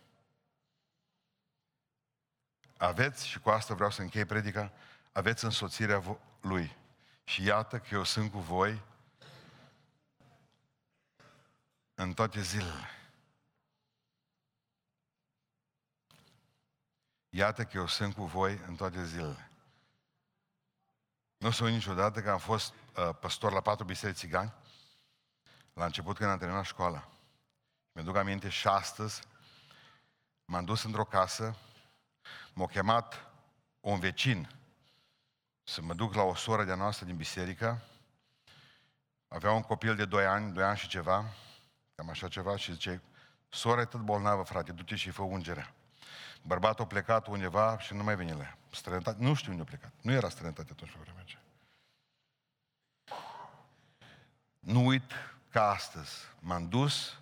Aveți, 2.77 3.27
și 3.27 3.41
cu 3.41 3.51
asta 3.51 3.75
vreau 3.75 3.91
să 3.91 4.03
închei 4.03 4.25
predica, 4.25 4.73
aveți 5.13 5.45
însoțirea 5.45 6.03
Lui. 6.41 6.77
Și 7.25 7.45
iată 7.45 7.79
că 7.79 7.95
eu 7.95 8.05
sunt 8.05 8.31
cu 8.31 8.39
voi 8.39 8.83
în 11.95 12.15
toate 12.15 12.41
zilele. 12.41 12.89
Iată 17.29 17.65
că 17.65 17.77
eu 17.77 17.87
sunt 17.87 18.15
cu 18.15 18.25
voi 18.25 18.61
în 18.67 18.77
toate 18.77 19.05
zilele. 19.05 19.51
Nu 21.37 21.51
sunt 21.51 21.73
niciodată 21.73 22.23
că 22.23 22.31
am 22.31 22.39
fost 22.39 22.73
uh, 22.73 23.15
păstor 23.21 23.53
la 23.53 23.61
patru 23.61 23.85
biserici 23.85 24.17
țigani, 24.17 24.53
la 25.73 25.85
început 25.85 26.17
când 26.17 26.31
am 26.31 26.39
terminat 26.39 26.65
școala. 26.65 27.09
Mi-aduc 27.93 28.17
aminte 28.17 28.49
și 28.49 28.67
astăzi 28.67 29.23
m-am 30.45 30.65
dus 30.65 30.83
într-o 30.85 31.05
casă, 31.05 31.57
m-a 32.53 32.67
chemat 32.67 33.27
un 33.81 33.99
vecin 33.99 34.51
să 35.65 35.83
mă 35.83 35.95
duc 35.95 36.15
la 36.15 36.23
o 36.23 36.35
soră 36.35 36.65
de-a 36.65 36.75
noastră 36.75 37.07
din 37.07 37.17
biserică. 37.17 37.83
Avea 39.29 39.53
un 39.53 39.63
copil 39.63 39.97
de 39.97 40.05
2 40.05 40.27
ani, 40.27 40.53
2 40.53 40.65
ani 40.65 40.79
și 40.79 40.89
ceva, 40.89 41.25
cam 41.95 42.09
așa 42.09 42.29
ceva, 42.29 42.57
și 42.57 42.73
zice, 42.73 43.03
sora 43.49 43.81
e 43.81 43.85
tot 43.85 44.01
bolnavă, 44.01 44.43
frate, 44.43 44.73
du-te 44.73 44.95
și 44.95 45.11
fă 45.11 45.23
ungerea. 45.23 45.75
Bărbatul 46.43 46.85
a 46.85 46.87
plecat 46.87 47.27
undeva 47.27 47.79
și 47.79 47.95
nu 47.95 48.03
mai 48.03 48.17
vine 48.17 48.33
la 48.33 48.43
ea. 48.43 48.59
Străinătate, 48.71 49.23
nu 49.23 49.35
știu 49.35 49.51
unde 49.51 49.63
a 49.63 49.67
plecat. 49.67 49.93
Nu 50.01 50.13
era 50.13 50.29
străinătate 50.29 50.69
atunci 50.73 50.91
pe 50.91 50.99
vremea 51.01 51.23
aceea. 51.23 51.43
Nu 54.59 54.87
uit 54.87 55.13
că 55.53 55.61
astăzi 55.61 56.11
m-am 56.39 56.69
dus, 56.69 57.19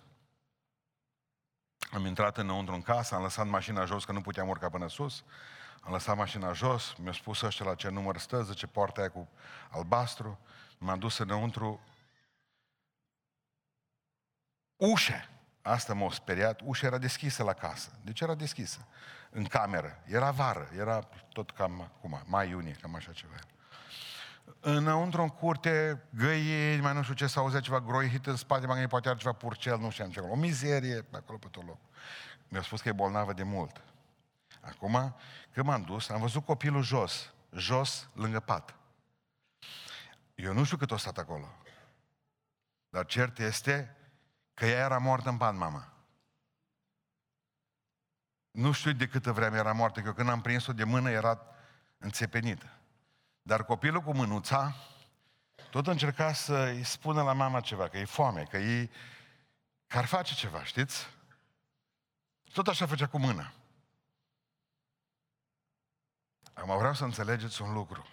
am 1.91 2.05
intrat 2.05 2.37
înăuntru 2.37 2.73
în 2.73 2.81
casă, 2.81 3.15
am 3.15 3.21
lăsat 3.21 3.47
mașina 3.47 3.85
jos, 3.85 4.05
că 4.05 4.11
nu 4.11 4.21
puteam 4.21 4.47
urca 4.47 4.69
până 4.69 4.87
sus, 4.87 5.23
am 5.81 5.91
lăsat 5.91 6.15
mașina 6.17 6.53
jos, 6.53 6.93
mi-a 6.97 7.11
spus 7.11 7.41
ăștia 7.41 7.65
la 7.65 7.75
ce 7.75 7.89
număr 7.89 8.17
stă, 8.17 8.43
zice 8.43 8.67
poarta 8.67 8.99
aia 8.99 9.11
cu 9.11 9.29
albastru, 9.69 10.39
m-am 10.77 10.99
dus 10.99 11.17
înăuntru, 11.17 11.79
ușe, 14.75 15.29
asta 15.61 15.93
m-a 15.93 16.11
speriat, 16.11 16.61
ușa 16.63 16.85
era 16.85 16.97
deschisă 16.97 17.43
la 17.43 17.53
casă. 17.53 17.91
De 18.03 18.11
ce 18.11 18.23
era 18.23 18.35
deschisă? 18.35 18.87
În 19.29 19.45
cameră. 19.45 20.03
Era 20.05 20.31
vară, 20.31 20.69
era 20.77 20.99
tot 21.33 21.51
cam 21.51 21.81
acum, 21.81 22.21
mai 22.25 22.49
iunie, 22.49 22.77
cam 22.81 22.95
așa 22.95 23.11
ceva. 23.11 23.35
Înăuntru 24.59 25.21
în 25.21 25.29
curte, 25.29 26.03
găi, 26.09 26.79
mai 26.81 26.93
nu 26.93 27.01
știu 27.01 27.13
ce, 27.13 27.27
s-auzea 27.27 27.59
ceva 27.59 27.79
groihit 27.79 28.25
în 28.25 28.35
spate, 28.35 28.65
mai 28.65 28.87
poate 28.87 29.09
are 29.09 29.17
ceva 29.17 29.33
purcel, 29.33 29.79
nu 29.79 29.89
știu 29.89 30.09
ce. 30.09 30.19
O 30.19 30.35
mizerie 30.35 31.05
acolo 31.11 31.37
pe 31.37 31.47
tot 31.51 31.65
loc. 31.65 31.79
Mi-a 32.47 32.61
spus 32.61 32.81
că 32.81 32.89
e 32.89 32.91
bolnavă 32.91 33.33
de 33.33 33.43
mult. 33.43 33.81
Acum, 34.61 35.15
când 35.51 35.65
m-am 35.65 35.81
dus, 35.81 36.09
am 36.09 36.19
văzut 36.19 36.45
copilul 36.45 36.83
jos, 36.83 37.33
jos, 37.51 38.09
lângă 38.13 38.39
pat. 38.39 38.75
Eu 40.35 40.53
nu 40.53 40.63
știu 40.63 40.77
cât 40.77 40.91
o 40.91 40.97
stat 40.97 41.17
acolo. 41.17 41.55
Dar 42.89 43.05
cert 43.05 43.39
este 43.39 43.95
că 44.53 44.65
ea 44.65 44.85
era 44.85 44.97
moartă 44.97 45.29
în 45.29 45.37
pat, 45.37 45.55
mama. 45.55 45.93
Nu 48.51 48.71
știu 48.71 48.91
de 48.91 49.07
câtă 49.07 49.31
vreme 49.31 49.57
era 49.57 49.71
moartă, 49.71 49.99
că 49.99 50.07
eu 50.07 50.13
când 50.13 50.29
am 50.29 50.41
prins-o 50.41 50.73
de 50.73 50.83
mână 50.83 51.09
era 51.09 51.41
înțepenită. 51.97 52.80
Dar 53.41 53.65
copilul 53.65 54.01
cu 54.01 54.13
mânuța 54.13 54.75
tot 55.69 55.87
încerca 55.87 56.33
să 56.33 56.53
îi 56.53 56.83
spună 56.83 57.21
la 57.21 57.33
mama 57.33 57.59
ceva, 57.59 57.87
că 57.87 57.97
e 57.97 58.05
foame, 58.05 58.43
că 58.43 58.57
e... 58.57 58.89
că 59.87 59.97
ar 59.97 60.05
face 60.05 60.33
ceva, 60.33 60.63
știți? 60.63 61.07
Tot 62.53 62.67
așa 62.67 62.85
făcea 62.85 63.07
cu 63.07 63.17
mâna. 63.17 63.53
Acum 66.53 66.77
vreau 66.77 66.93
să 66.93 67.03
înțelegeți 67.03 67.61
un 67.61 67.73
lucru. 67.73 68.07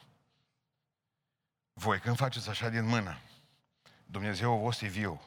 Voi 1.72 2.00
când 2.00 2.16
faceți 2.16 2.48
așa 2.48 2.68
din 2.68 2.84
mână, 2.84 3.18
Dumnezeu 4.06 4.58
vostru 4.58 4.86
e 4.86 4.88
viu. 4.88 5.22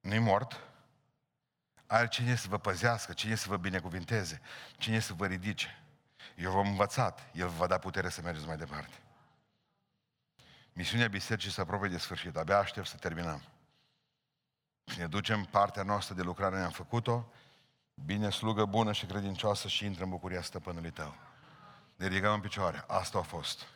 Nu-i 0.00 0.18
mort. 0.18 0.60
Are 1.86 2.08
cine 2.08 2.34
să 2.34 2.48
vă 2.48 2.58
păzească, 2.58 3.12
cine 3.12 3.34
să 3.34 3.48
vă 3.48 3.56
binecuvinteze, 3.56 4.40
cine 4.78 4.98
să 4.98 5.12
vă 5.12 5.26
ridice. 5.26 5.79
Eu 6.40 6.50
v-am 6.50 6.68
învățat, 6.68 7.30
El 7.32 7.48
vă 7.48 7.56
va 7.56 7.66
da 7.66 7.78
putere 7.78 8.08
să 8.08 8.20
mergeți 8.22 8.46
mai 8.46 8.56
departe. 8.56 8.94
Misiunea 10.72 11.08
bisericii 11.08 11.50
se 11.50 11.60
apropie 11.60 11.88
de 11.88 11.98
sfârșit. 11.98 12.36
Abia 12.36 12.58
aștept 12.58 12.86
să 12.86 12.96
terminăm. 12.96 13.42
Și 14.84 14.98
ne 14.98 15.06
ducem 15.06 15.44
partea 15.44 15.82
noastră 15.82 16.14
de 16.14 16.22
lucrare, 16.22 16.56
ne-am 16.56 16.70
făcut-o. 16.70 17.32
Bine, 17.94 18.30
slugă 18.30 18.64
bună 18.64 18.92
și 18.92 19.06
credincioasă 19.06 19.68
și 19.68 19.84
intră 19.84 20.04
în 20.04 20.10
bucuria 20.10 20.42
stăpânului 20.42 20.90
tău. 20.90 21.14
Ne 21.96 22.06
ridicăm 22.06 22.32
în 22.32 22.40
picioare. 22.40 22.84
Asta 22.86 23.18
a 23.18 23.22
fost. 23.22 23.66